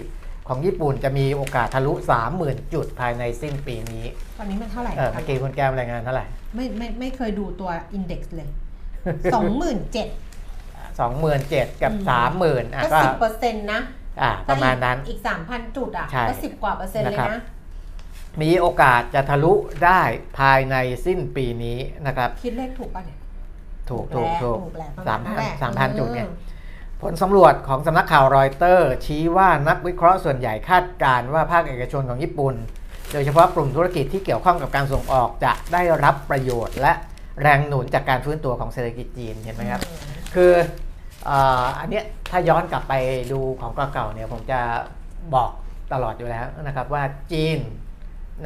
[0.49, 1.93] ของญี่ปุ่นจะมีโอกาสทะลุ
[2.33, 4.05] 30,000 จุดภายในสิ้นปีนี้
[4.37, 8.49] ตอนนี้มันเท่าไหร่เออเมื่อกี้คุณแก้มรายงานเท่าไหร่ ไม่ไม่ไม่เคยดูตัว index เลย
[9.33, 10.07] สองหมื่นเจ็ด
[10.99, 11.93] 27,000 กับ
[12.33, 13.79] 30,000อะก็ก็สิบเปอร์เซ็นต์นะ
[14.21, 17.41] อะประมาณนั้น อีกสามพันจุดอะ ใช่ก็สิบกว่าเปอร์เซ็นต์เลยนะครับ นะ
[18.41, 19.53] มีโอกาสจะทะลุ
[19.85, 20.01] ได้
[20.39, 23.17] ภายในสิ้นปีนี้นะครับ คิดเลขถูกป่ะเนี่ย
[23.89, 26.48] ถูกถูกถูกถูกแล้วสามประพันณสามพันแหละจุดเนี่ย อืม
[27.01, 32.55] ผลสำรวจของสำนักข่าวรอยเตอร์ ชี้ว่านักวิเคราะห์ส่วนใหญ่คาดการณ์ว่าภาคเอกชนของญี่ปุ่น
[33.13, 36.93] โดยเฉพาะกลุ่มธุรกิจที่เกี่ยวข้องกับการส่งออกจะได้รับประโยชน์ และ
[37.41, 39.81] แรงหนุนจากการฟื้นตัวของเศรษฐกิจจีนเห็นไหมครับ
[40.35, 40.53] คือ
[41.25, 42.93] เอ่ออันเนี้ยถ้าย้อนกลับไป
[43.31, 44.59] ดูของเก่าๆเนี่ยผมจะ
[45.35, 45.51] บอก
[45.93, 47.59] ตลอดอยู่แล้วนะครับว่าจีน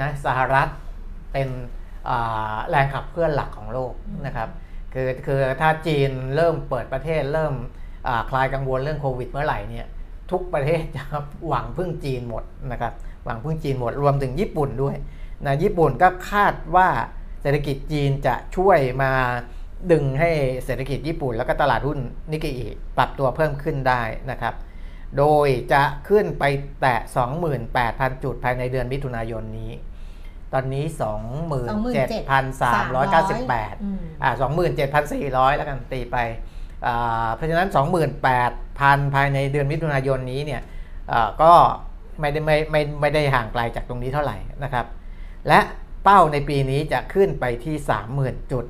[0.02, 0.68] นะสหรัฐ
[1.34, 1.50] เป็น
[2.10, 3.94] อ่าแรงขับเคลื่อนหลักของโลก
[4.26, 4.50] นะครับ
[4.94, 7.82] คือคือถ้าจีนเริ่มเปิดประเทศเริ่มอ่า
[8.30, 9.88] คลายกังวลเรื่องโควิดเมื่อไหร่เนี่ย
[10.32, 11.04] ทุกประเทศจะ
[11.48, 12.94] หวังพึ่งจีนหมดนะครับ
[13.26, 14.96] หวังพึ่งจีนหมดรวมถึงญี่ปุ่นด้วย
[15.46, 16.88] นะญี่ปุ่นก็คาดว่า
[17.42, 19.12] เศรษฐกิจจีนจะช่วยมา
[19.92, 20.30] ดึงให้
[20.66, 22.00] เศรษฐกิจญี่ปุ่น แล้วก็ตลาดหุ้น
[22.32, 24.54] นิกเกอิปรับตัวเพิ่มขึ้นได้นะครับ
[25.18, 26.44] โดยจะขึ้นไป
[26.82, 26.96] แตะ
[27.62, 29.72] 28,000 จุดภายในเดือนมิถุนายนนี้
[30.54, 31.00] ตอนนี้ 27,398
[33.84, 34.32] อืมอ่า
[34.96, 36.52] 27,400 แล้วกันตีไปอ่า
[37.36, 37.68] เพราะฉะนั้น
[38.24, 40.62] 28,000พันภายในเดือนมิถุนายนนี้เนี่ย
[41.42, 41.54] ก็
[42.20, 44.86] ไม่ได้ไม่ไม่ไม่ได้ห่างไกลจากตรงนี้เท่าไหร่นะครับ
[45.48, 45.60] และ
[46.04, 47.76] เป้าในปีนี้จะขึ้นไปที่
[48.14, 48.66] 30,000 จุด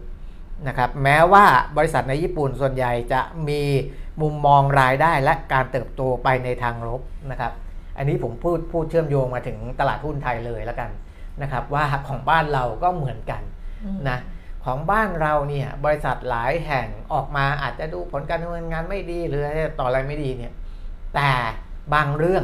[0.67, 1.45] นะครับแม้ว่า
[1.77, 3.61] บริษัทในญี่ปุ่นส่วนใหญ่จะมี
[4.21, 7.53] มุมมองรายได้และการเติบโตไปในทางลบนะครับ
[7.97, 10.89] อันนี้ผมพูดพูดเชื่อมโยงมาถึงตลาดหุ้นไทยเลยแล้วกัน
[11.41, 13.41] นะครับ ว่าของบ้านเราก็เหมือนกัน
[14.09, 14.17] นะ
[14.65, 19.43] ของบ้านเราเนี่ยบริษัทหลายแห่งออกมาอาจจะดูผลการดำเนินงานไม่ดีหรือ
[19.79, 20.53] ต่ออะไรไม่ดีเนี่ย
[21.15, 21.31] แต่
[21.93, 22.43] บางเรื่อง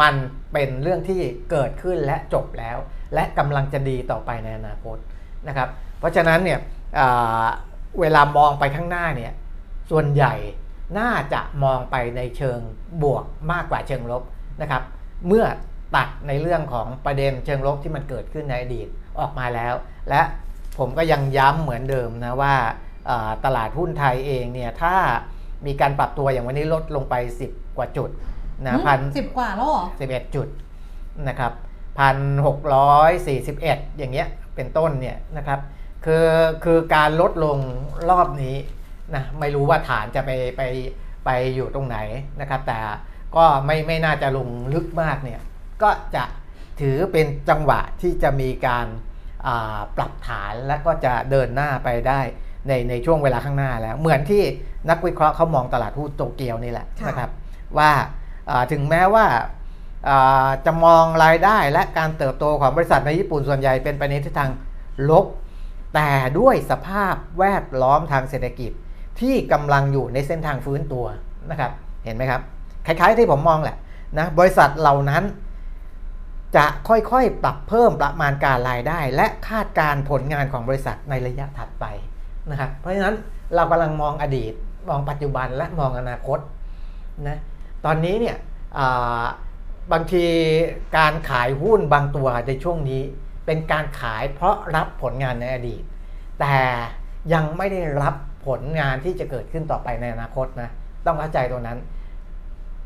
[0.00, 0.14] มัน
[0.52, 2.76] เป็นเรื่องที่เกิดขึ้นและจบแล้ว
[3.14, 4.96] และกำลังจะดีต่อไปในอนาคต
[5.48, 6.58] นะครับเพราะฉะนั้นเนี่ย
[8.00, 9.32] เวลามองไปข้างหน้าเนี่ย
[9.90, 10.34] ส่วนใหญ่
[10.98, 12.58] น่าจะมองไปในเชิง
[13.02, 14.22] บวกมากกว่าเชิงลบ
[14.62, 14.82] นะครับ
[15.26, 15.44] เมื่อ
[15.96, 18.88] ตัดในเรื่องของประเด็นเชิงลบที่มันเกิดขึ้นในอดีต
[19.20, 19.74] ออกมาแล้ว
[20.08, 20.20] และ
[20.78, 22.54] ผมก็ยังย้ำเหมือนเดิมนะว่า
[23.44, 24.94] ตลาดหุ้นไทยเองเนี่ยถ้า
[25.66, 27.14] มีการปรับตัวอย่างวันนี้ลดลงไป
[27.48, 28.10] 10 กว่าจุด
[28.66, 30.48] นะพันสิบกว่าแล้วหรอสิบเอ็ดจุด
[31.28, 31.52] นะครับ
[31.98, 35.60] พันหกร้อยสี่สิบเอ็ดอย่างเงี้ยเป็นต้นเนี่ยนะครับ
[36.04, 36.26] คือ
[36.64, 37.58] คือการลดลง
[38.10, 38.56] รอบนี้
[39.14, 40.62] นะไม่รู้ว่าฐานจะไปไป
[41.24, 41.98] ไปอยู่ตรงไหน
[42.40, 42.78] นะครับ แต่
[43.36, 45.40] ก็ไม่ไม่น่าจะลงลึกมากเนี่ย
[45.82, 46.24] ก็จะ
[46.80, 48.86] ถือเป็นจังหวะที่จะมีการ
[49.96, 52.20] ปรับฐานและก็จะเดินหน้าไปได้
[52.68, 54.42] ในในช่วงเวลาข้างหน้าแล้ว เหมือนที่
[54.90, 57.30] นักวิเคราะห์เขามองตลาดหุ้นโตเกียวนี่แหละนะครับ
[57.78, 57.90] ว่า
[58.72, 59.26] ถึงแม้ว่า
[60.66, 64.50] จะมองรายได้และการเติบโตของบริษัทในญี่ปุ่นส่วนใหญ่เป็นไปในทิศทาง
[65.10, 65.26] ลบ
[65.94, 68.72] แต่ด้วยสภาพแวดล้อมทางเศรษฐกิจ
[69.20, 71.04] ที่กำลังอยู่ในเส้นทางฟื้นตัว
[71.50, 71.72] นะครับ
[72.04, 72.40] เห็นไหมครับ
[72.86, 73.76] คล้ายๆที่ผมมองแหละ
[74.18, 75.22] นะบริษัทเหล่านั้น
[76.56, 81.86] จะค่อยๆ ปรับเพิ่มประมาณการรายได้ และคาดการผลงานของบริษัทในระยะถัดไป
[82.50, 83.16] นะครับเพราะฉะนั้น
[83.54, 84.52] เรากำลังมองอดีต
[84.88, 86.38] มองปัจจุบันและมองอนาคต
[87.28, 87.38] นะ
[87.84, 88.36] ตอนนี้เนี่ย
[89.92, 90.24] บางที
[90.98, 93.02] การขายหุ้นบางตัวในช่วงนี้
[93.46, 95.82] เป็นการขายเพราะรับผลงานในอดีต
[96.40, 96.56] แต่
[97.32, 98.14] ยังไม่ได้รับ
[98.46, 100.70] ผลงานที่จะเกิดขึ้นต่อไปในอนาคตนะ
[101.06, 101.78] ต้องเข้าใจตรงนั้น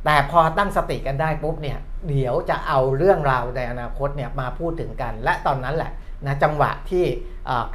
[0.05, 5.93] แต่พอตั้งสติกันได้ปุ๊บเนี่ยเดี๋ยวจะเอาเรื่องราวในอนาคตเนี่ยมาพูดถึงกัน และตอนนั้นแหละ
[6.27, 7.05] นะจังหวะที่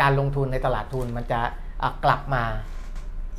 [0.01, 1.41] การลงทุนในตลาดทุนมันจะ
[2.05, 2.43] กลับมา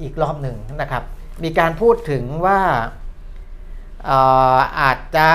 [0.01, 1.03] อีกรอบหนึ่งนะครับ
[1.45, 2.61] มีการพูดถึงว่า
[4.81, 5.29] อาจจะ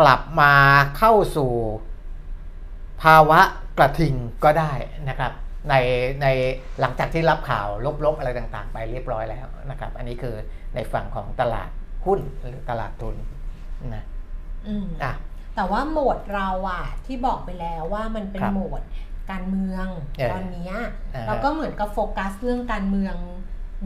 [0.00, 0.52] กลับมา
[0.98, 1.52] เข้าสู่
[3.02, 3.40] ภาวะ
[3.78, 4.72] กระทิงก็ได้
[5.08, 5.32] นะครับ
[5.70, 5.74] ใน
[6.22, 6.26] ใน
[6.80, 7.66] หลังจากที่รับข่าว
[8.04, 10.34] ลบๆอะไรต่างๆ ไปเรียบร้อยแล้วนะครับ อันนี้คือ
[10.74, 11.70] ในฝั่งของตลาด
[12.04, 13.16] หุ้นหรือตลาดทุน
[13.94, 14.04] นะ
[14.66, 15.12] อืมอะ
[15.56, 18.82] แต่ว่าโหมดเราอะที่บอกไปแล้วว่ามันเป็นโหมด
[19.30, 19.86] การเมือง
[20.32, 20.72] ตอนนี้
[21.26, 23.16] เราก็เหมือนกับโฟกัสเรื่องการเมือง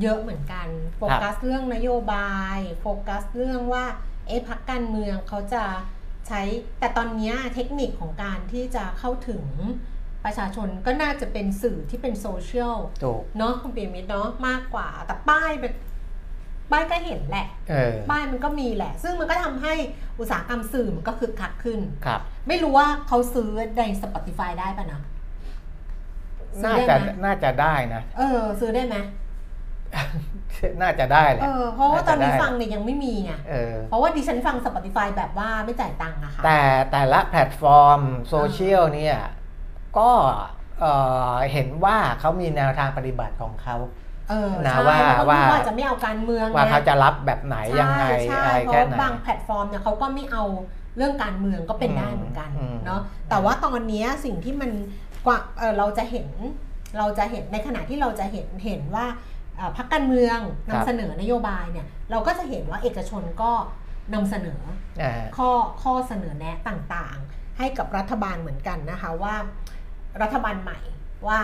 [0.03, 3.85] เยอะเหมือนกัน โฟกัสเรื่องนโยบาย โฟกัสเรื่องว่า
[4.27, 5.65] เอ๊ะพักการเมืองเขาจะ
[6.29, 6.43] ใช้
[6.79, 9.45] แต่ตอนนี้เทคนิคของการที่จะเข้าถึง
[10.25, 12.77] ประชาชนก็น่าจะเป็นสื่อที่เป็นโซเชียล
[13.37, 17.47] เนาะคุณปีมิตรเนาะมากกว่าแต่ป้ายเป็นป้ายก็เห็นแหละ
[18.11, 19.75] ป้ายมันก็มีแหละ ซึ่งมันก็ทำให้
[20.19, 25.01] อุตสาหกรรมสื่อมันก็คึกคักขึ้นครับ ไม่รู้ว่าเขาซื้อใน Spotify ได้ปะนะ
[26.65, 28.97] น่าจะน่าจะได้นะ เออ ซื้อได้ไหม
[30.81, 31.43] น่าจะได้แหละ
[31.75, 33.33] เพราะว่าตอนนี้ฟังเนี่ยยังไม่มีไง
[33.89, 39.19] เพราะว่าดิฉันฟัง Spotify แบบว่าไม่จ่ายตังค์อะค่ะ แต่แต่ละแพลตฟอร์มโซเชียลเนี่ย
[39.99, 40.11] ก็
[41.53, 44.04] เห็นว่าเขามีแนวทางปฏิบัติของเขาเออ
[44.67, 44.99] นะว่า
[45.53, 50.45] ว่าจะไม่เอาการเมืองว่าเขาจะรับแบบไหนยังไงอะไรแค่ไหนบางแพลตฟอร์มเนี่ยเขาก็ไม่เอา
[50.97, 52.51] เรื่องการเมืองก็เป็นได้เหมือนกัน
[52.85, 54.71] เนาะแต่ว่าตอนนี้สิ่งที่มัน
[55.27, 55.39] กว่า
[55.79, 56.29] เราจะเห็น
[56.99, 59.07] เราจะเห็นในขณะที่เราจะเห็นเห็นว่า
[59.77, 63.53] พรรคการเมืองนำเสนอนโยบายเนี่ยเราก็จะเห็นว่าเอกชนก็
[64.15, 64.61] นำเสนอ
[65.37, 65.51] ข้อ
[65.83, 69.35] ข้อเสนอแนะต่างๆ ให้กับรัฐบาลเหมือนกันนะคะว่า
[70.23, 70.79] รัฐบาลใหม่
[71.27, 71.41] ว่า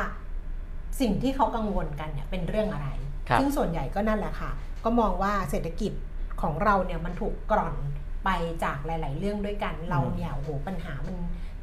[1.00, 2.88] สิ่งที่เขากังวลกันเนี่ยเป็นเรื่องอะไร
[3.40, 4.50] ซึ่งส่วนใหญ่ก็นั่นแหละค่ะ
[4.84, 5.92] ก็มองว่าเศรษฐกิจ
[6.42, 7.74] ของเราเนี่ยมันถูกกร่อน
[8.24, 8.30] ไป
[8.64, 11.16] จากหลาย ๆ เรื่องด้วยกัน เราเนี่ยโอ้โหปัญหามัน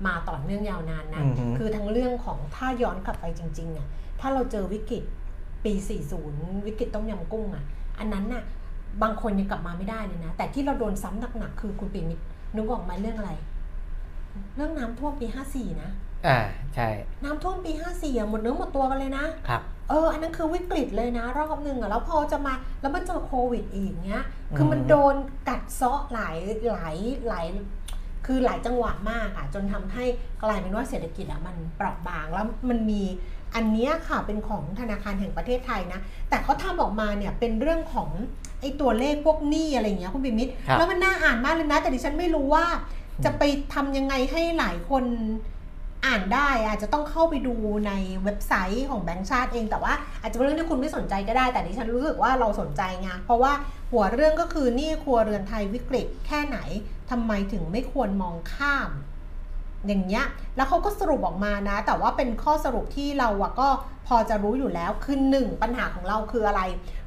[0.05, 1.23] มาต่อเนื่องยาวนานนะ
[1.57, 3.87] คือทั้งเรื่องของถ้าย้อนกลับไปจริงๆเนี่ย
[4.19, 5.03] ถ้าเราเจอวิกฤต
[5.65, 5.73] ปี
[6.19, 7.65] 40 วิกฤตต้มยำกุ้งอะ
[7.99, 8.43] อันนั้นน่ะ
[9.03, 12.23] บางคนยังกลับมาไม่ได้เลยนะ แต่ที่เราโดนซ้ำหนักๆคือคุณปีมิตร
[12.55, 13.31] นึกออกมาเรื่องอะไร
[14.55, 15.89] เรื่องน้ำท่วมปี 54 นะ
[16.25, 16.37] อ่า
[16.75, 16.87] ใช่
[17.23, 24.23] น้ำท่วมปีห้าสี่หมดเนื้อหมดตัวกันเลยนะ ครับ เออ อันนั้นคือวิกฤตเลยนะ รอบหนึ่งอะแล้วพอจะมาแล้วมันเจอโควิดอีกเนี้ย
[24.57, 25.15] คือมันโดน
[25.49, 26.37] กัดเซาะหลาย
[26.71, 26.95] หลาย
[27.27, 27.45] หลาย
[28.25, 30.05] คือหลายจังหวะมากอะจนทำให้
[30.43, 33.03] กลายเป็นว่าเศรษฐกิจอะมันเปราะบางแล้วมันมี
[33.55, 35.99] อันนี้ค่ะเป็นของธนาคารแห่งประเทศไทยนะ
[36.29, 38.09] แต่เขาทำออกมาเนี่ยเป็นเรื่องของ
[38.61, 42.65] ไอ้ตัวเลขพวกหนี้อะไรอย่างเงี้ยคุณบิมิตรครับแล้วมันน่าอ่านมากเลยนะ แต่ดิฉันไม่รู้ว่า
[43.25, 45.03] จะไปทำยังไงให้หลายคน
[46.05, 47.55] อ่านได้อาจจะต้องเข้าไปดู
[47.87, 47.91] ใน
[48.23, 53.53] เว็บไซต์ของแบงก์ชาติเอง แต่ว่าอาจจะเป็นเรื่องที่คุณไม่สนใจก็ได้ แต่ดิฉันรู้สึกว่าเราสนใจไงเพราะว่า
[53.91, 56.57] หัวเรื่องก็คือหนี่ครัวเรือนไทยวิกฤตแค่ไหน
[57.09, 58.89] ทำไมถึงไม่ควรมองข้าม
[59.87, 63.69] อย่างเงี้ยแล้วเขาก็สรุปออกมานะ แต่ว่าเป็นข้อสรุปที่เราอะก็
[64.07, 66.61] พอจะรู้อยู่แล้วคือหนึ่งปัญหาของเราคืออะไร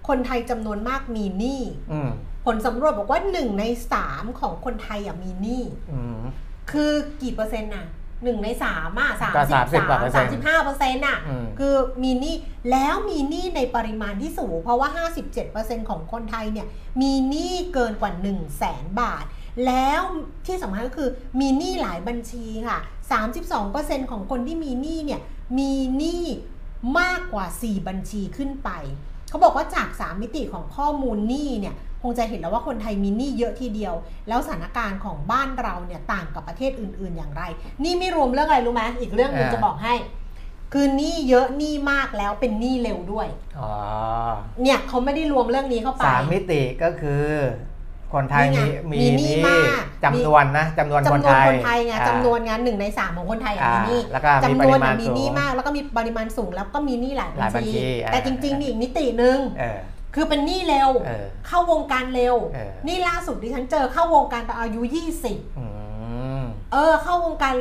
[0.08, 2.10] คนไทยจำนวนมากมีหนี้อืม
[2.46, 6.20] ผลสำรวจบอกว่าหนึ่งในสามของคนไทยอะมีหนี้อืม
[6.70, 7.86] คือกี่เปอร์เซ็นต์น่ะ
[8.24, 12.34] หนึ่งในสามอะสามก็สิบ30กว่าสามเปอร์เซ็นสามต์สิบห้าเปอร์เซ็นต์อะอืมคือมีหนี้
[12.70, 15.06] แล้วมีหนี้ในปริมาณที่สูง เพราะว่า
[15.40, 16.66] 57%ของคนไทยเนี่ย
[17.00, 19.24] มีหนี้เกินกว่า 1 0 0 0 0แสนบาท
[19.66, 20.00] แล้ว
[20.46, 22.78] ที่สำคัญก็คือมีหนี้หลายบัญชีค่ะ
[23.44, 25.20] 32%ของคนที่มีหนี้เนี่ย
[25.58, 26.24] มีหนี้
[26.98, 28.70] มากกว่า 4 บัญชีขึ้นไป
[29.28, 33.94] เขาบอกว่าจาก 3 มิติของข้อมูลหนี้เนี่ย คงจะเห็นแล้วว่าคนไทยมีหนี้เยอะทีเดียว
[34.28, 37.42] แล้วสถานการณ์ของบ้านเราเนี่ยต่างกับประเทศอื่น ๆ อย่างไร
[37.84, 39.94] นี่ไม่รวมเรื่องอะไรรู้ไหมอีกเรื่องหนึงอ่าจะบอกให้
[40.72, 43.72] คือหนี้เยอะหนี้มากแล้วเป็นหนี้เร็วด้วยอ๋อ
[44.62, 47.26] เนี่ยเขาไม่ได้รวมเรื่องนี้เข้าไปสามมิติก็คือ
[48.12, 59.80] คนไทยนี่มีไงมีมีหนี้หนี้มากจำนวนนะจำนวนคนจำนไทวนยคนไทยไงอ่าจำนวนงานหนึ่งในสามของคนไทยอะอ่ามีหนี้แล้วก็มีจำปนวนริมาอะณมีสูหนี้งมาก แล้วก็มีปริมาณสูงแล้วก็มีหนี้หลายหลายบับัญญชีชีอ่าแต่จริงๆมีอีกมิติหนึ่งเออ
[60.14, 64.80] คือเป็นหนี้เร็ว เออเข้าวงการเร็ว เออ นี่ล่าสุดดิฉันเจอเข้าวงการตอนอายุ
[65.20, 65.66] 20อื
[66.40, 66.42] ม
[66.72, 67.54] เออ เข้าวงการ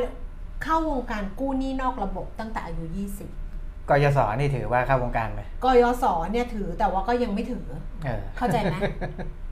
[0.64, 2.84] เข้าวงการกู้หนี้นอกระบบตั้งแต่อายุ
[3.22, 3.49] 20
[3.90, 7.66] กยศนี่ถือว่าเข้าวงการไหมกยศเนี่ยถือแต่ว่าก็ยังไม่ถือ
[8.04, 8.76] เออเข้าใจไหม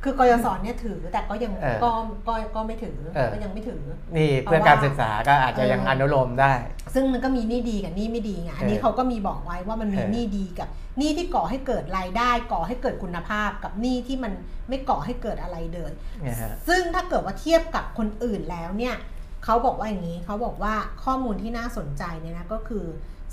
[0.04, 1.90] คือกยศเนี่ยถือแต่ก็ยังเออก็
[2.28, 3.82] ก็ก็ไม่ถือเออก็ยังไม่ถือ
[4.16, 6.52] นี่เพื่อการศึกษาก็อาจจะยังเออออนุโลมได้
[6.94, 14.32] ซึ่งมันก็มีหนี้ดีกับหนี้ไม่ดีไงอันนี้เออเขาก็มีบอกไว้ว่ามันมีเออหนี้ดีกับหนี้ที่ก่อให้เกิดรายได้ ก่อให้เกิดคุณภาพกับหนี้ที่มัน
[14.68, 18.96] ไม่ก่อให้เกิดอะไรเลยเนี่ยฮะซึ่งถ้าเกิดว่าเทียบกับคนอื่นแล้วเนี่ย
[19.44, 20.74] เขาบอกว่าอย่างนี้เขาบอกว่า
[21.04, 22.84] ข้อมูลที่น่าสนใจเนี่ยนะก็คือ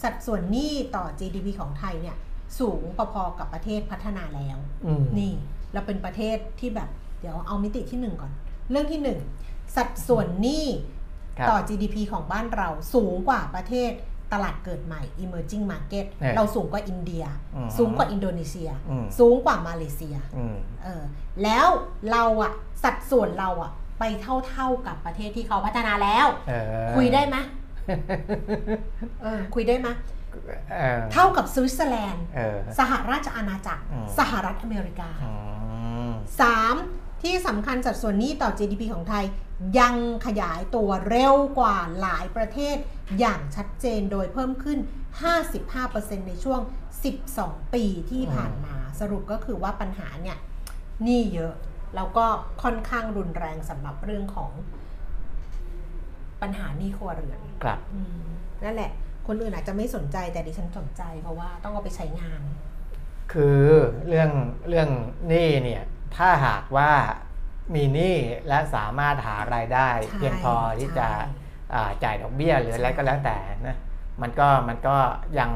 [0.04, 2.18] สัดส่วนหนี้ต่อ GDP ของไทยเนี่ย
[2.60, 5.32] สูงพอๆกับประเทศพัฒนาแล้วอืมนี่
[5.74, 6.90] เราเป็นประเทศที่แบบ
[7.22, 8.32] เดี๋ยวเอามิติที่หนึ่งก่อน
[8.72, 9.20] เรื่องที่หนึ่ง
[9.76, 10.66] สัดส่วนหนี้
[11.40, 13.92] ครับต่อ GDP ของบ้านเราสูงกว่าประเทศ
[14.34, 17.24] ตลาดเกิดใหม่ emerging market เออเราสูงกว่าอินเดีย
[17.56, 21.04] อืมสูงกว่าอินโดนีเซียอืมสูงกว่ามาเลเซียอืมเออ
[21.44, 21.68] แล้ว
[22.12, 22.52] เราอะ
[22.84, 27.38] สัดส่วนเราอะไปเท่าๆกับประเทศที่เขาพัฒนาแล้วเออคุยได้ไหม
[29.22, 29.88] เออคุยได้ไหม
[30.72, 35.32] เออเท่ากับสวิตเซอร์แลนด์เออสหราชอาณาจักรอืมสหรัฐอเมริกาอื
[36.10, 36.12] ม
[36.68, 37.24] 3.
[37.24, 39.26] ที่สำคัญสัดส่วนหนี้ต่อ GDP ของไทย
[39.80, 39.96] ยัง
[40.26, 42.78] ขยายตัวเร็วกว่าหลายประเทศ
[43.20, 44.80] อย่างชัดเจนโดยเพิ่มขึ้น
[45.54, 46.60] 55%ในช่วง
[47.18, 50.38] 12 ปีที่ผ่านมา สรุปก็คือว่าปัญหาเนี่ย
[51.04, 51.54] หนี้เยอะ
[51.96, 52.26] แล้วก็
[52.64, 54.52] ค่อนข้างรุนแรงสำหรับเรื่องของ
[56.42, 58.24] ปัญหาหนี้ครัวเรือนครับอืม
[58.64, 58.92] นั่นแหละ
[59.28, 62.42] คนอื่นอาจจะไม่สนใจแต่ดิฉันสนใจ เพราะว่าต้องเอาไปใช้งาน
[63.34, 63.60] คือ
[64.08, 64.32] เรื่อง
[64.70, 64.90] เรื่อง
[65.28, 65.84] หนี้เนี่ย
[66.16, 66.92] ถ้าหากว่า
[67.76, 68.16] มีหนี้
[68.48, 73.78] และสามารถหารายได้ใช่เพียงพอที่จะใช่อ่าจ่ายดอกเบี้ยหรืออะไรใช่ก็แล้วแต่นะ
[74.22, 74.98] มันก็มันก็
[75.40, 75.52] ยัง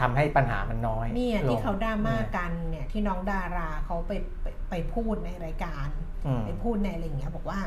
[0.00, 5.88] ทำให้ปัญหามันน้อยเนี่ยลที่งเขาดราม่าอืกันเนี่ยที่น้องดาราเขาไปไปไปพูดในรายการ
[6.26, 7.58] อืมไปพูดในอะไรอย่างเงี้ยบอกว่า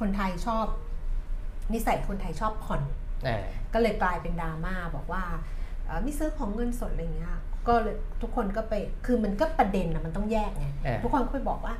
[0.00, 0.66] คนไทยชอบ
[1.72, 2.82] นิสัยคนไทยชอบผ่อน
[3.24, 5.24] เออก็เลยกลายเป็นดราม่าบอกว่า
[5.86, 7.30] เอ่อไม่ซื้อของเงินสดอะไรเงี้ย
[7.68, 8.74] ก็เลยทุกคนก็ไป
[9.06, 11.74] คือมันก็ประเด็นนะมันต้องแยกไงเออทุกคนก็ไปบอกว่า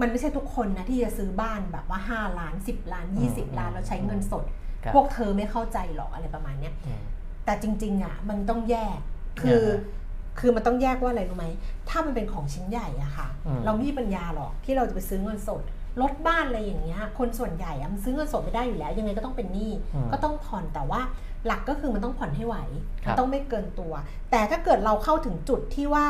[0.00, 4.44] มันไม่ใช่ทุกคนนะที่จะซื้อบ้านแบบว่าห้าล้านสิบล้านยี่สิบล้านแล้วใช้เงินสด
[4.84, 7.02] ครับพวกเธอไม่เข้าใจหรอกอะไรประมาณเนี้ยอืม
[7.44, 8.98] แต่จริง ๆ อะ มันต้องแยก
[9.40, 9.96] คืออ่าฮะ
[10.38, 11.46] คือมันต้องแยกว่าอะไรรู้ไหม
[11.88, 15.62] ถ้ามันเป็นของชิ้นใหญ่อะค่ะอืมเราไม่มีปัญญาหรอกที่เราจะไปซื้อเงินสด
[16.02, 21.00] รถบ้านอะไรอย่างเงี้ยคนส่วนใหญ่อะมันซื้อเงินสดไม่ได้อยู่แล้ว ยังไงก็ต้องเป็นหนี้อืมก็ต้องผ่อนแต่ว่า
[21.46, 22.56] หลักก็คือมันต้องผ่อนให้ไหว
[23.04, 23.92] ครัมับต้องไม่เกินตัว
[24.30, 26.06] แต่ถ้าเกิดเราเข้าถึงจุดที่ว่า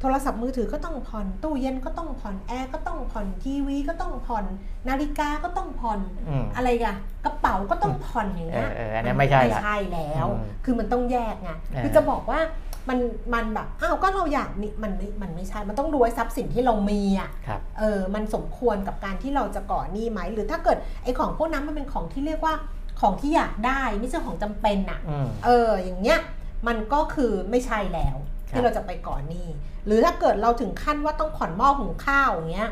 [0.00, 4.44] โทรศัพท์มือถือก็ต้องผ่อนตู้เย็นก็ต้องผ่อนแอร์ก็ต้องผ่อนทีวีก็ต้องผ่อน
[4.88, 12.40] นาฬิกาก็ต้องผ่อนอืมอะไรกันกระเป๋าก็ต้องผ่อนอย่างเงี้ยเออเอออันนี้ไม่ใช่ละไม่ใช่แล้วอืมคือมันต้องแยกไงเออคือจะบอกว่า
[12.88, 12.98] มัน
[13.34, 22.54] มันแบบอ้าวก็เราอยากมีมันไม่มันไม่ใช่ มันต้องดูไอ้ทรัพย์สินที่เรามีอะครับเออมันสมควรกับการที่เราจะก่อหนี้ไหมหรือถ้าเกิดไอ้ของพวกนั้นมันเป็นของที่เรียกว่า
[23.00, 26.18] ของที่อยากได้ไม่ใช่ของจำเป็นอะอืมเอออย่างเงี้ย
[26.66, 28.16] มันก็คือไม่ใช่แล้ว
[28.48, 29.48] ครับที่เราจะไปก่อนหนี้
[29.86, 32.70] หรือถ้าเกิดเราถึงขั้นว่าต้องผ่อนหม้อหุงข้าวอย่างเงี้ย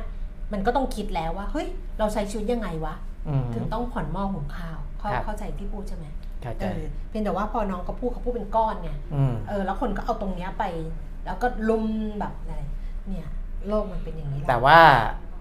[0.53, 1.67] มันก็ต้องคิดแล้วว่าเฮ้ย
[1.99, 2.95] เราใช้ชีวิตยังไงวะ
[3.29, 6.07] อืมถึงต้องผ่อนหม้อหุงข้าวเข้าครับเข้าใจที่พูดใช่ไหม
[6.47, 10.65] เข้าใจเออเพียงแต่ว่าพอน้องเขาพูดเขาพูดเป็นก้อนไงอืมเออ แล้วคนก็เอาตรงเนี้ยไป
[11.25, 11.85] แล้วก็ลุม
[12.21, 12.55] แบบอะไร
[13.09, 13.29] เนี่ย
[13.69, 14.79] โลกมันเป็นอย่างนี้หละแต่ว่า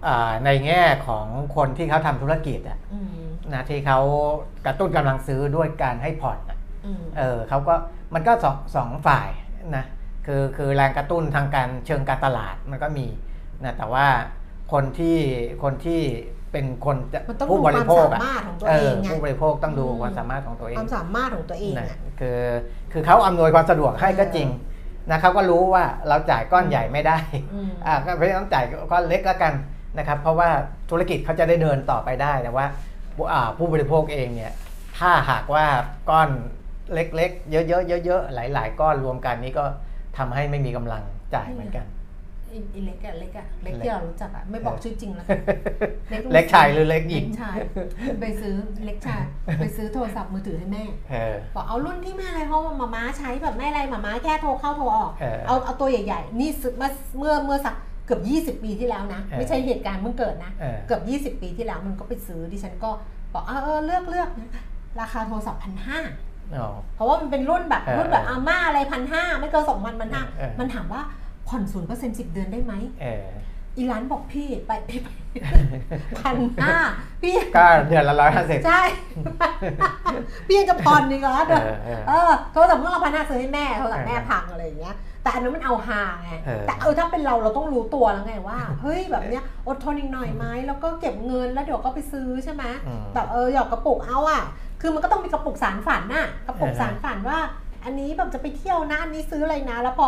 [0.04, 3.98] เอ่อในแง่ของคนที่เขาทำธุรกิจอะอืมนะที่เขา
[4.66, 7.74] กระตุ้นกำลังซื้อด้วยการให้ผ่อนอะอืมเออเขาก็
[8.14, 9.28] มันก็สองสองฝ่าย
[9.76, 9.84] นะ
[10.26, 13.06] คือคือแรงกระตุ้นทางการเชิงการตลาดมันก็มี
[13.64, 14.06] นะแต่ว่า
[14.72, 15.18] คนที่
[15.62, 16.02] คนที่
[16.56, 22.40] เป็นคนจะมันต้องผู้ดูบคริวามโภคสาอะมารถของตัวเอเอองไงผู้บริโภคต้องดูอืมความสามารถของตัวเองความสามารถของตัวเองนะอะคือ
[22.92, 24.48] คือเขาอำนวยความสะดวกให้ก็จริง
[25.10, 27.18] นะเขาก็รู้ว่าเราจ่ายก้อนใหญ่ไม่ได้
[27.54, 29.52] อืมอ่าก็เพราะฉะนั้นต้องจ่ายก้อนเล็กแล้วกัน
[29.98, 30.48] นะครับเพราะว่า
[30.90, 32.66] ธุรกิจเขาจะได้เดินต่อไปได้แต่ว่า
[33.32, 34.52] อ่าผู้บริโภคเองเนี่ย
[34.98, 35.64] ถ้าหากว่า
[36.10, 36.30] ก้อน
[36.94, 39.64] เล็กๆ เยอะๆเยอะๆหลาย ๆ ก้อนรวมกันนี้ก็
[40.18, 41.02] ทำให้ไม่มีกำลัง
[41.34, 41.86] จ่ายเหมือนกัน
[42.52, 45.26] อีอีเล็กอะเล็กอะเล็กเล็กที่เรารู้จักอะไม่บอกชื่อจริงแล้ว
[46.32, 47.56] เล็กชายหรือเล็กหญิเล็งกชาย
[48.20, 48.54] ไปซื้อ
[48.84, 49.22] เล็กชาย
[49.60, 58.18] ไปซื้อโทรศัพท์มือถือให้แม่เออบอกเอารุ่นที่แม่อะไรเพราะว่ามาม้าใช้แบบไม่อะไรมาม้าแค่โทรเข้าโทรออกเออเอาเอาตัวใหญ่ๆนี่ซื้อมาเมื่อเมื่อสักเกือ
[58.50, 62.90] บ 20 ปีที่แล้วนะเออไม่ใช่เหตุการณ์เพิ่งเกิดนะเออเกือบ 20 ปีที่แล้วมันก็ไปซื้อดิฉันก็
[63.32, 64.50] บอกเออเออเลือกเลือกนะ
[65.00, 66.00] ราคาโทรศัพท์พันห้า
[66.54, 71.02] อ๋อเพราะว่ามันเป็นรุ่นแบบเออรุ่นแบบอาม่าอะไรพันห้าไม่เกินสองพันพันห้าเออมันถามว่า
[71.48, 73.26] ผ่อนศูนย์เปอร์เซ็นต์สิบเดือนได้ไหมเออ
[73.76, 75.08] อีร้านบอกพี่ไปพี่ไป
[76.18, 76.76] พันห้า
[77.22, 78.82] พี่ก็เดือนละร้อยห้าสิบใช่
[80.46, 94.42] พี่ยังจะผ่อนอีกเหรอเดี๋ยวเออเออเออโทรศัพท์เมื่อเราพันห้าซื้อให้แม่โทรศัพท์แม่เออพังอะไรอย่างเงี้ยแต่อันนั้นมันเอาฮาไงเออแต่เออถ้าเป็นเราเราต้องรู้ตัวแล้วไงว่าเฮ้ยแบบเนี้ยอดทนอีกหน่อยไหมแล้วก็เก็บเงินแล้วเดี๋ยวก็ไปซื้อใช่ไหมอืมแบบเออหยอกกระปุกเอาอะ
[94.80, 97.38] คือมันก็ต้องมีกระปุกสารฝันน่ะกระปุกเออสารฝันว่า
[97.84, 100.06] อันนี้แบบจะไปเที่ยวนะอันนี้ซื้ออะไรนะแล้วพอ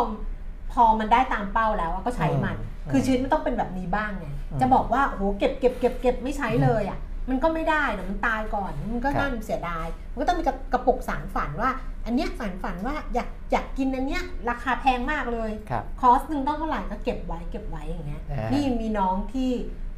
[0.73, 2.57] พอมันได้ตามเป้าแล้วอะก็ใช้มัน
[2.91, 4.27] คือชีวิตมันต้องเป็นแบบนี้บ้างไง
[4.61, 6.99] จะบอกว่าโอ้โหเก็บเก็บเก็บเก็บไม่ใช้เลยอะ
[7.31, 11.71] มันก็ไม่ได้นะมันตายก่อนมันก็ครับนั่นเสียดาย มันก็ต้องมีกระกระปุกสารฝันว่า
[12.07, 19.51] อันเนี้ยสารฝันว่าอยากอยากกินอันเนี้ยราคาแพงมากเลยครับคอสหนึ่งต้องเท่าไหร่ก็เก็บไว้เก็บไว้อย่างเงี้ยอ่านี่นี่มีน้องที่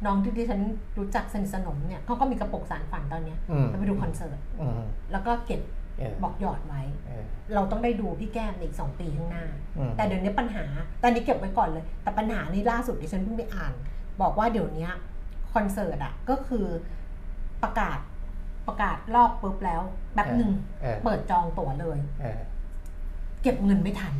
[0.05, 0.61] น้องที่ดิฉัน
[0.97, 4.81] รู้จักสนิทสนมเนี่ยเขาก็มีกระปุกสารฝันตอนเนี้ยอืมจะไปดูคอนเสิร์ตอืม
[5.11, 5.80] แล้วก็เก็บเออ
[6.23, 9.45] บอกหยอดไว้เออเราต้องได้ดูพี่แก้มในอีกสองปีข้างหน้า
[9.77, 10.65] อืมแต่เดี๋ยวนี้ปัญหา
[11.01, 13.73] ตอนนี้เก็บไว้ก่อนเลย แต่ปัญหานี้ล่าสุดดิฉันเพิ่งไปอ่าน
[14.21, 14.87] บอกว่าเดี๋ยวนี้
[15.53, 16.65] คอนเสิร์ตอะก็คือ
[17.63, 17.99] ประกาศ
[18.67, 19.81] ประกาศรอบปุ๊บแล้ว
[20.15, 22.39] แบบหนึ่งเออเปิดจองตั๋วเลยเออ
[23.43, 24.13] เก็บเงินไม่ทัน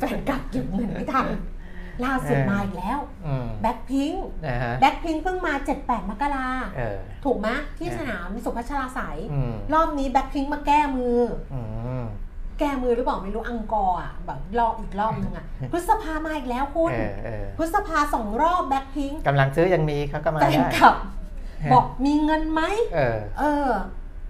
[0.00, 1.26] แฟนกลับเก็บเงินไม่ทัน
[2.04, 4.12] ล่าสุดเออมาอีกแล้วอืมแบ็คพิง
[4.46, 5.52] นะฮะแบ็คพิงเพิ่งมา
[5.82, 11.18] 7-8 มกราเออถูกไหมที่เออสนามสุพัชราไสยอืมรอบนี้แบ็คพิงมาแก้มือ
[11.54, 11.60] อื
[12.02, 12.04] ม
[12.58, 20.96] แก้มือหรือเปล่าไม่รู้อังกอร์อะแบบรอบอีกรอบนึงอะพฤษภามาอีกแล้วคุณเออเออพฤษภาสองรอบแบ็คพิงกำลังซื้อยังมีเขาก็มาแฟนได้คลับ
[21.60, 22.62] เออบอกมีเงินไหม
[22.94, 23.68] เออเออ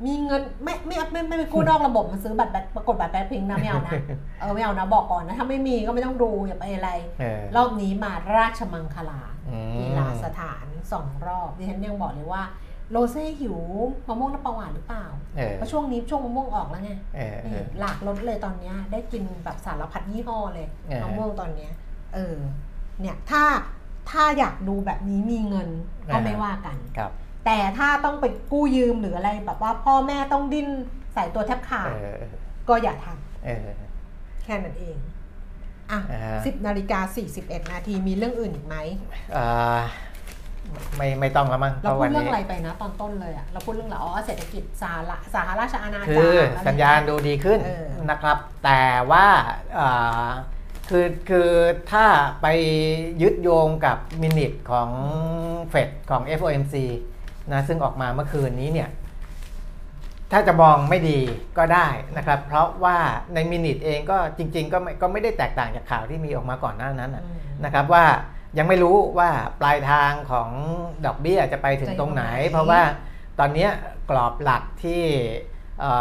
[0.05, 3.93] มีเงินไม่ไม่ไม่ไม่ไปกู้นอกระบบมาซื้อบัตรแบ็คปรากฏบัตรแบ็คพิงนะไม่เอานะ
[4.41, 12.43] เออไม่เอานะบอกก่อนนะถ้าไม่มีก็ไม่ต้องดูอย่าไปอะไรเออรอบนี้มาราชมังคลาอืมกีฬาสถานสองรอบดิฉันยังบอกเลยว่า
[12.91, 13.59] โรเซ่หิว
[14.09, 15.05] มะม่วงน้ำปลาหวานหรือเปล่า
[15.37, 21.73] เออเพราะช่วงนี้ช่วงมะม่วงออกแล้วไงเออเอนี่อหลากรสเลยตอนเนี้ยได้กินแบบสารพัดยี่ห้อเลยเออมะม่วงตอนเนี้ย
[22.15, 22.37] เออ
[23.01, 23.43] เนี่ยถ้า
[24.11, 25.69] ถ้าอยากดูแบบนี้มีเงิน
[26.13, 27.13] ก็ไม่ว่ากันครับ
[27.45, 30.69] แต่ถ้าต้องไปกู้ยืมหรืออะไรแบบว่าพ่อแม่ต้องดิ้น
[31.15, 32.23] ใส่ตัวแทบขาดเออ
[32.69, 33.07] ก็อย่าท
[33.47, 34.97] เออำแค่นั้นเอง
[35.91, 38.77] อะอ่าสิบนาฬิกาสี่สิบเอ็ดนาทีมีเรื่องอื่นอีกไหม
[39.37, 39.81] อ่า
[40.97, 49.27] ไม่ไม่ต้องแล้วมั้งเพเราราะพูวัดนเรื่องนี้อะไรไปนะตอนต้นเลยอะเราพูดเรื่องอะไรอ๋อเศรษฐกิจสาระสาธารณราชอาณาจักรคืออะไรสัญญาณดูดีขึ้นเออนะครับ แต่ว่า
[49.79, 50.29] อ่า
[50.91, 51.51] คือคือ
[51.93, 52.07] ถ้า
[52.43, 52.47] ไป
[53.23, 54.91] ยึดโยงกับมินิทของ
[55.71, 56.75] เฟดของ FOMC
[57.53, 58.91] นะซึ่งออกมาเมื่อคืนนี้เนี่ย
[60.33, 61.19] ถ้าจะมองไม่ดี
[61.59, 62.97] ก็ได้นะครับ เพราะว่า
[63.35, 68.05] ในมินิทเองก็จริง ๆ ก็ไม่ก็ไม่ได้แตกต่างจากข่าวที่มีออกมาก่อนหน้านั้นน่ะอืมนะครับว่า
[68.59, 69.31] ยังไม่รู้ว่า
[69.61, 70.49] ปลายทางของ
[71.07, 72.81] ดอกเบี้ยจะไปถึงตรงไหนจะอยู่ไหนเพราะว่า
[73.39, 73.71] ตอนเนี้ย
[74.11, 75.03] กรอบหลักที่
[75.81, 75.93] เอ่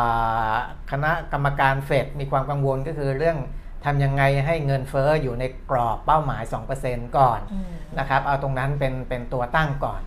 [0.50, 0.52] อ
[0.92, 3.38] คณะกรรมการเฟดมีความกังวลก็คือเรื่อง
[3.86, 6.44] ทำยังไงให้เงินเฟอ้ออยู่ในกรอบเป้าหมาย
[6.80, 7.66] 2%ก่อนอืม
[8.00, 10.02] นะครับเอาตรงนั้นเป็นเป็นตัวตั้งก่อน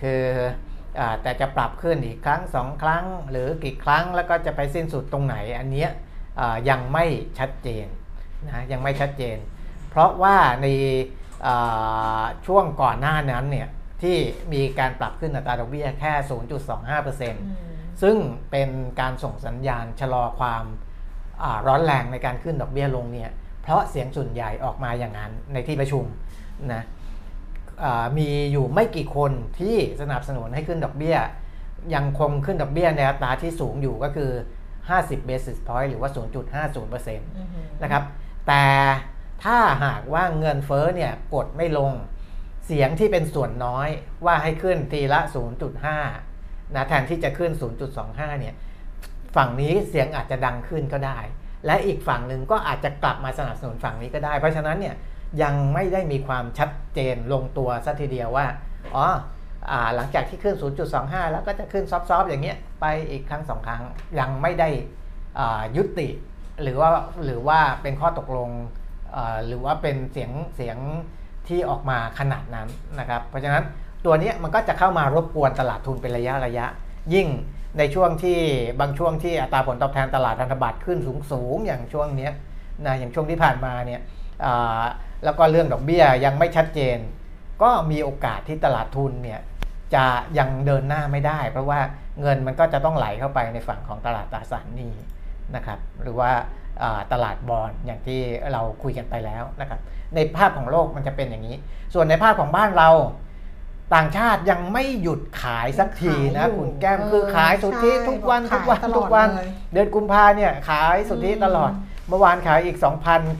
[0.00, 0.65] คืออา
[1.22, 5.90] แต่จะปรับขึ้นอีกครั้งสองครั้ง หรือกี่ครั้งแล้วก็จะไปสิ้นสุดตรงไหน อันเนี้ย
[6.40, 7.04] อ่ายังไม่
[7.38, 7.86] ชัดเจน
[8.46, 9.36] นะยังไม่ชัดเจน
[9.90, 10.66] เพราะว่าใน
[11.46, 13.68] อ่าช่วงก่อนหน้านั้นเนี่ย
[14.02, 14.18] ที่
[14.52, 16.12] มีการปรับขึ้นอัตราดอกเบี้ยแค่
[16.86, 18.16] 0.25%ซึ่ง
[18.50, 18.68] เป็น
[19.00, 20.64] การส่งสัญญาณชะลอความ
[21.42, 23.30] อ่าร้อนแรงในการขึ้นดอกเบี้ยลงเนี่ย
[23.62, 26.04] เพราะเสียงส่วนใหญ่ออกมาอย่างนั้นในที่ประชุม
[26.72, 26.95] นะอ่า
[28.18, 31.16] มีอยู่ไม่กี่คนที่สนับสนุนให้ขึ้นดอกเบี้ย
[31.94, 34.30] ยังคงขึ้นดอกเบี้ยในอัตราที่สูงอยู่ก็คือ
[34.80, 36.10] 50 basis point หรือว่า
[36.64, 38.04] 0.50%นะครับ
[38.48, 38.64] แต่
[39.44, 41.92] ถ้าหากว่าเงินเฟ้อเนี่ยกดไม่ลง
[42.66, 43.88] เสียงที่เป็นส่วนน้อย
[44.24, 45.20] ว่าให้ขึ้นทีละ
[45.98, 47.52] 0.5 นะแทนที่จะขึ้น
[47.96, 48.54] 0.25 เนี่ย
[49.36, 51.18] ฝั่งนี้เสียงอาจจะดังขึ้นก็ได้
[51.66, 54.94] และอีกฝั่งหนึ่งก็อาจจะกลับมาสนับสนุนฝั่งนี้ก็ได้ เพราะฉะนั้นเนี่ย
[55.42, 58.46] ยังไม่ได้มีความชัดเจนลงตัวซะทีเดียวว่า
[58.94, 59.06] อ๋อ
[59.70, 60.56] อหลังจากที่ขึ้น
[60.94, 63.82] 0.25 แล้วก็จะขึ้นซอฟๆอย่างเงี้ยไปอีกครั้งสองครั้ง
[64.18, 64.68] ยังไม่ได้
[65.76, 66.08] ยุติ
[66.62, 66.90] หรือว่า
[67.24, 68.50] หรือว่าเป็นข้อตกลง
[69.46, 70.78] หรือว่าเป็นเสียงเสียง
[71.48, 72.68] ที่ออกมาขนาดนั้น
[73.00, 73.64] นะครับ เพราะฉะนั้น
[74.04, 76.66] ตัวนี้มันก็จะเข้ามารบกวนตลาดทุนเป็นระยะระยะ
[77.14, 77.28] ยิ่ง
[77.78, 78.38] ในช่วงที่
[78.80, 82.30] บางช่วงที่อัตราผลตอบแทนตลาดพันธบัตรขึ้นสูงสูงๆอย่างช่วงนี้
[82.86, 84.00] นะอย่างช่วงที่ผ่านมาเนี่ย
[85.24, 86.98] แล้วก็เรื่องดอกเบี้ยยังไม่ชัดเจน
[87.62, 89.40] ก็มีโอกาสที่ตลาดทุนเนี่ย
[89.94, 90.04] จะ
[90.38, 91.80] ยังเดินหน้าไม่ได้ เพราะว่า
[92.20, 94.94] เงินมันก็จะต้องไหลเข้าไปในฝั่งของตลาดตราสารหนี้
[95.56, 96.32] นะครับหรือว่า
[96.82, 98.20] อ่าตลาดบอลอย่างที่
[98.52, 99.80] เราคุยกันไปแล้วนะครับ
[100.14, 101.56] ในภาพของโลกมันจะเป็นอย่างนี้
[101.94, 102.90] ส่วนในภาพของบ้านเรา
[103.94, 111.72] ต่างชาติยังไม่หยุดขายสักทีนะขายอยู่คุณแก้มเออคือขายสุทธิใช่ทุกวันบอกทุกวันขายตลอดทุกวันเลยเดือนกุมภาเนี่ยขายสุทธิอืมตลอด
[112.08, 112.78] เมื่อวานขายอีก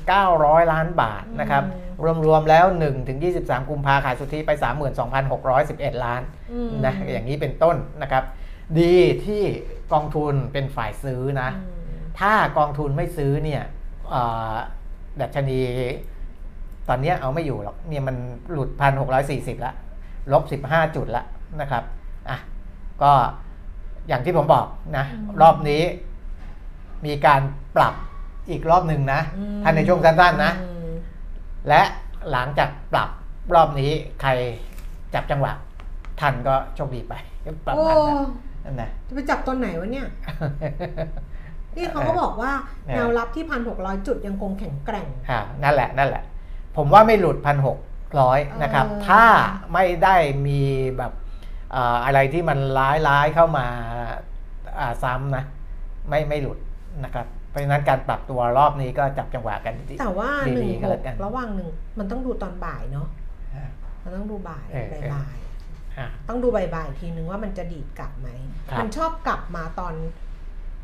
[0.04, 4.50] 2,900 ล้านบาทนะครับอืรวม ๆ แล้ว1ถึง23 กุมภาขายสุทธิไป
[5.28, 8.24] 32,611 ล้านอืมนะอย่างนี้เป็นต้นนะครับ
[8.80, 8.94] ดี
[9.26, 9.42] ที่
[9.92, 13.62] กองทุนเป็นฝ่ายซื้อนะอืมถ้ากองทุนไม่ซื้อเนี่ย
[14.10, 14.54] เอ่อ
[15.20, 15.60] ดัชนี
[16.88, 18.16] ตอนเนี้ยเอาไม่อยู่หรอกเนี่ยมัน
[18.52, 19.72] หลุดพันหกร้อยสี่สิบละ
[20.32, 21.24] ลบสิบห้าจุดละ
[21.60, 21.82] นะครับ
[22.30, 22.38] อะ
[23.02, 23.12] ก็
[24.08, 25.82] อย่างที่ผมบอกนะอืมรอบนี้
[27.06, 27.40] มีการ
[27.76, 27.94] ปรับ
[28.51, 30.92] อีกรอบหนึ่งนะอืมท่านในช่วงสั้นๆนะอืม
[31.68, 31.82] และ
[32.30, 33.11] หลังจากปรับ
[33.55, 33.90] รอบนี้
[34.20, 34.30] ใคร
[35.14, 35.53] จับจังหวะ
[36.20, 37.14] ทันก็โชคดีไป
[37.66, 38.18] ประโอ้มาณนั้น
[38.64, 40.07] นั่นนะจะไปจับตอนไหนวะเนี่ย
[41.76, 42.53] นี่เขาก็บอกว่า
[42.86, 46.22] เออแนวรับที่พันหกร้อยจุดยังคงแข็งแกร่งอ่านั่นแหละนั่นแหละ
[46.76, 47.78] ผมว่าไม่หลุดพันหก
[48.20, 49.24] ร้อยนะครับเออถ้า
[49.72, 50.16] ไม่ได้
[50.47, 50.61] มี
[50.99, 51.12] แบบ
[51.74, 53.66] อ่าอะไรที่มันร้ายร้ายๆเข้ามา
[54.78, 55.44] อ่าซ้ำนะ
[56.09, 56.59] ไม่ไม่หลุด
[57.05, 63.09] นะครับเพ ราะฉะนั้นการปรับตัวรอบนี้ก็จับจังหวะกันดีแต่ว่าหนึ่งดีๆก็หแล้กวกันระหว่างหนึ่งมันต้องดูตอนบ่ายเนาะ
[63.54, 63.68] อ่า
[64.02, 65.36] มันต้องดูบ่ายเออเออบ่าย
[65.98, 68.28] อ่าๆต้องดูบ่ายๆทีนึงว่ามันจะดีดกลับไหม
[68.70, 69.94] ครับมันชอบกลับมาตอน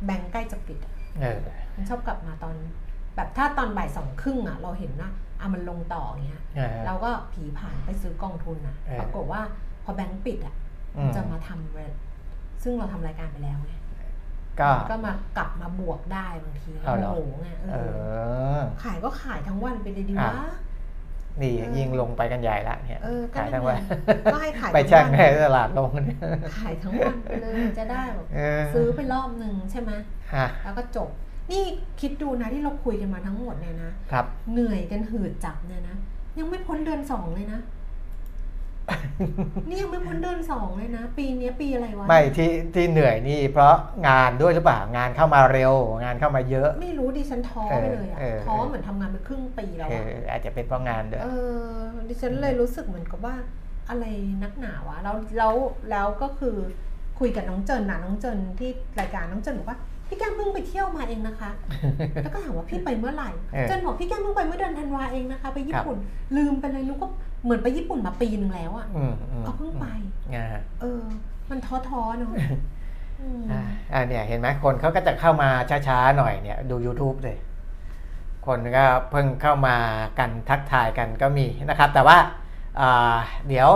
[0.04, 1.38] แบงก์ใกล้จะปิดอะเออ
[1.76, 2.54] มันชอบกลับมาตอน
[3.16, 5.10] แบบถ้าตอนบ่ายสองครึ่งอะเราเห็นนะ
[5.40, 9.40] อะมันลงต่ออย่างเงี้ยเออเราก็ผีผ่านไปซื้อกองทุนอะเออปรากฏว่า
[9.84, 10.54] พอแบงก์ปิดอะ
[10.96, 11.92] อืมันมจะมาทำเรท
[12.62, 13.74] ซึ่งเราทำรายการไปแล้วไง
[14.60, 17.76] ก็มันก็มากลับมาบวกได้บางทีเอาเหรอโอ้โหไงเอเอ
[18.56, 20.48] ออขายก็ขายทั้งวันไปเลยดีอะวะ
[21.42, 23.80] นี่เออยิงลงไปกันใหญ่ละเนี่ยเออก็ขายนั่ทั้นงไงวัน
[24.32, 26.18] ก็ให้ขายไปทั้งแช่งวันให้ตลาดลงเนี่ย
[26.58, 29.92] ขายทั้งวันไปเลยจะได้แบบเออซื้อไปรอบหนึ่งใช่ไหม
[30.34, 31.08] อะแล้วก็จบ
[31.50, 31.62] นี่
[32.00, 35.96] คิดดูนะที่เราคุยกันมาทั้งหมดเนี่ยนะครับ เหนื่อยกันหืดจับเนี่ยนะ
[36.38, 37.60] ยังไม่พ้นเดือนสองเลยนะ
[39.68, 43.74] นี่ยังไม่พ้นเดือนสองเลยนะ ปีเนี้ยปีอะไรวะ ไม่ที่ที่เหนื่อยนี่ เพราะ
[44.08, 45.72] งานด้วยหรือเปล่างานเข้ามาเร็ว
[46.02, 51.28] งานเข้ามาเยอะ ไม่รู้ดิฉันท้อไปเลยอะเออเออท้อเหมือนทำงานไปครึ่งปีแล้วเออะออาจจะเป็นเพราะงานด้วยเอ
[51.66, 53.34] อดิฉันเลยรู้สึกเหมือนกับว่า
[53.88, 54.04] อะไร
[54.42, 55.54] นักหนาวะแล้วแล้ว
[55.90, 56.56] แล้วก็คือ
[57.18, 58.70] คุยกับน้องเจินนะน้องเจินที่
[59.00, 59.78] รายการน้องเจินบอกว่า
[60.08, 61.50] พี่แก้มเพิ่งไปเที่ยวมาเองนะคะ
[62.22, 65.96] แล้วก็ถามว่าพี่ไปเมื่อไหร่เออเจินบอกพี่แก้มเพิ่งไปเมื่อเดือนธันวาเองนะคะ ไปญี่ปุ่น
[66.36, 67.08] ลืมไปเลยนุกก็
[67.44, 69.86] เหมือนไปญี่ปุ่นมาปีหนึ่งแล้วอะอืมอืมก็เพิ่งไป
[70.34, 70.46] อ่า
[70.80, 71.02] เออ
[71.50, 72.32] มันท้อท้อๆเนาะ
[73.20, 73.60] อืมอ่า
[73.92, 75.48] อ่าเนี่ยเห็นไหมคนเขาก็จะเข้ามา
[75.88, 77.36] ช้าๆหน่อยเนี่ยดู YouTube เลย
[78.46, 79.76] คนก็เพิ่งเข้ามา
[80.18, 82.18] กันทักทายกันก็มีนะครับ แต่ว่า
[82.80, 83.14] อ่า
[83.48, 83.70] เดี๋ยว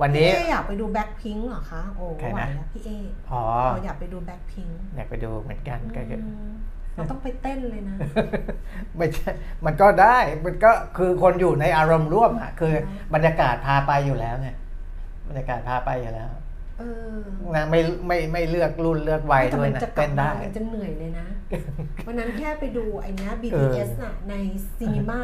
[0.00, 2.90] วันนี้พี่เออยากไปดูแบ็คพิงเหรอคะ โอ้ใครไหวนะอะพี่เอ
[3.30, 6.20] อ๋อเราอยากไปดูแบ็คพิงอยากไปดูเหมือนกันก็คือ
[6.94, 7.96] เราต้องไปเต้นเลยนะ
[8.96, 9.30] ไม่ใช่
[9.64, 12.72] มันก็ได้ มันก็คือคนอยู่ในอารมณ์ร่วมอะคือ
[13.14, 14.48] บรรยากาศพาไปอยู่แล้วไง
[15.28, 16.28] บรรยากาศพาไปอยู่แล้ว
[16.78, 16.82] เอ
[17.14, 17.18] อ
[17.54, 21.26] นะไม่ไม่ไม่เลือกรุ่นเลือกวัยแต่ด้วยมันนะจะกลัเต้บนมาได้มันจะเหนื่อยเลยนะ
[22.06, 24.34] วันนั้นแค่ไปดูไอ้เนี้ยเอ BTS อน่ะใน
[24.78, 25.22] ซีนีมา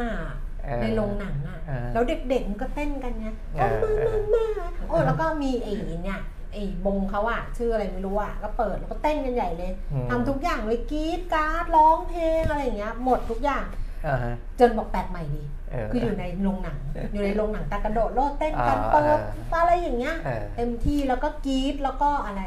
[0.65, 5.73] เออในโรงหนังอะเออแล้วเด็กๆมันก็เต้นกันไงเอโอ้อมามามาโอ้แล้วก็มีไอ้
[6.05, 6.21] เนี่ย
[6.53, 13.65] ไอ้บงเขาอะชื่ออะไรไม่รู้อะก็เปิดแล้วก็เต้นกันใหญ่เลยอืม ทำทุกอย่างเลยกรีดการ์ดร้องเพลงอะไรอย่างเงี้ยหมดทุกอย่าง
[14.07, 16.79] อ่าฮะจนบอกแปลกใหม่ดี เออ คืออยู่ในโรงหนัง
[17.13, 19.19] อยู่ในโรงหนังตากระโดดโลดเต้นกันอ่าเปิด
[19.53, 22.43] อ่าอะไรอย่างเงี้ยเออ เต็มที่แล้วก็กรีดแล้วก็อะไร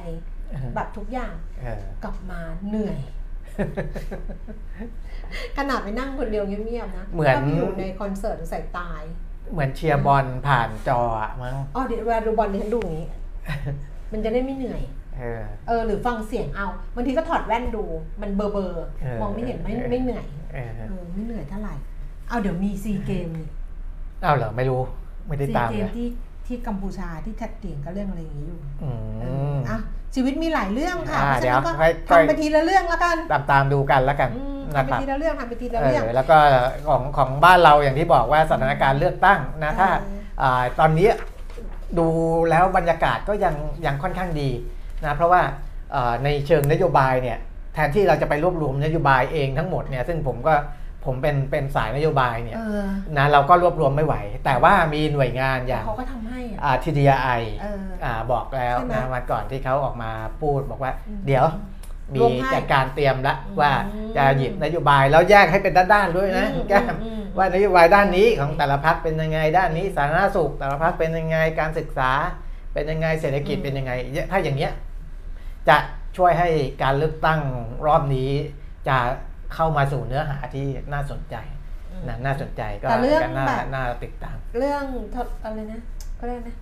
[0.76, 3.00] แบบทุกอย่างเออกลับมาเหนื่อย
[5.58, 9.02] ขนาดไปนั่งคนเดียวเงียบๆนะเหมือนก็ไปอยู่ในคอนเสิร์ตใส่ตาย
[9.52, 13.08] เหมือนเชียร์บอลผ่านจออะมั้ง อ๋อเดี๋ยวเวลาดูบอลดิฉันดูอย่างนี้
[14.14, 14.82] มันจะได้ไม่เหนื่อย
[15.20, 17.84] เออเออหรือฟังเสียงเอาบางทีก็ถอดแว่นดู
[18.22, 21.76] มันเบอร์เบอร์เออมองไม่เห็นไม่เออไม่เหนื่อยเออเออไม่เหนื่อยเท่าไหร่
[22.30, 23.48] เอาเดี๋ยวมีซีเกมนี่
[24.24, 24.82] อ้าวเหรอไม่รู้
[25.28, 26.08] ไม่ได้ซีตามเกเลมยที่
[26.48, 28.92] ที่กัมพูชาที่ชัดเตียงก็เรื่องอะไรอย่างนี้อยู่อื
[29.22, 29.78] เอมออะ
[30.16, 36.38] ชีวิตมีหลายเรื่องค่ะอ่าเพราะฉะนั้นก็เดี๋ยวค่อยค่อยทำไปทีละเรื่องแล้วกัน ตามตามดูกันแล้วกันอืมนะทำไปครับทีละเรื่องทำไปทีละเอเรื่องอแล้วก็
[36.88, 41.08] ของของบ้านเราอย่างที่บอกว่าสถานการณ์เลือกตั้งนะถ้าเอออ่าตอนนี้
[42.00, 42.08] ดู
[42.50, 44.50] แล้วบรรยากาศก็ยังยังค่อนข้างดี
[45.06, 45.42] นะเพราะว่า
[45.96, 47.38] อ่าในเชิงนโยบายเนี่ย
[47.74, 50.54] แทนที่เราจะไปรวบรวมนโยบายเองทั้งหมดเนี่ยซึ่งผมก็
[51.06, 52.88] ผมเป็นเป็นสายนโยบายเนี่ยเออ
[53.18, 54.16] นะเราก็รวบรวมไม่ไหว
[54.46, 61.46] แต่ว่ามีหน่วยงานอย่างเขาก็ทำให้อะอ่า TDI เอออ่าบอกแล้วใช่ไหมนะวันก่อนที่เขาออกมาพูดบอกว่าอืมเดี๋ยว
[62.14, 63.72] มีรวมให้จัดการเตรียมแล้วอืมว่า
[64.18, 72.12] จะหยิบนโยบายแล้วแยกให้เป็นด้านๆด้วยนะอืมแก้มอืมว่านโยบายด้านนี้ของแต่ละพักเป็นยังไง ด้านนี้สาธารณสุข แต่ละพักเป็นยังไงการศึกษา
[72.74, 73.92] เป็นยังไงเศรษฐกิจอืมเป็นยังไง
[74.32, 74.72] ถ้าอย่างเงี้ย
[75.70, 75.78] จะ
[76.18, 76.50] ช่วยให้
[76.84, 77.40] การเลือกตั้ง
[77.86, 78.32] รอบนี้
[78.88, 78.98] จะ
[79.54, 81.36] เข้ามาสู่เนื้อหาที่น่าสนใจ
[82.08, 84.84] นะน่าสนใจก็แต่เรื่องก็น่าแบบน่าติดตาม เรื่อง
[85.16, 85.82] ทดอะไรนะ
[86.20, 86.56] ก็เรียกนะ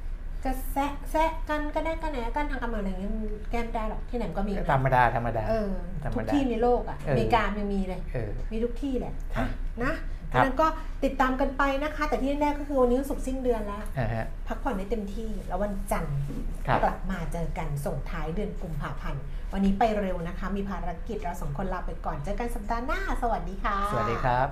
[0.46, 5.72] จะแซะแซะกันก็ได้กันแหนกันทางการเมืองอะไรอย่างเงี้ยมันแก้ไม่ได้หรอกที่ไหนมันก็มีธรรมดาธรรมดาเออ
[6.04, 9.50] ธรรมทุกดา ที่ในโลกอะเอออเมริกายังมีเลย เออ มีทุกที่แหละครัอะบ
[9.84, 9.94] นะ
[10.34, 10.68] ครัดับ งนั้นก็
[11.04, 16.16] ติดตามกันไปนะคะ แต่ที่แน่ๆก็คือวันนี้วันศุกร์สิ้นเดือนแล้ว อ่าฮะ พักผ่อนให้เต็มที่แล้ววันจันทร์
[16.68, 19.22] ครับ กลับมาเจอกันส่งท้ายเดือนกุมภาพันธ์
[19.54, 24.48] วันนี้ไปเร็วนะคะ มีภารกิจเราสองคนลาไปก่อนเจอกันสัปดาห์หน้า สวัสดีค่ะ สวัสดีครับ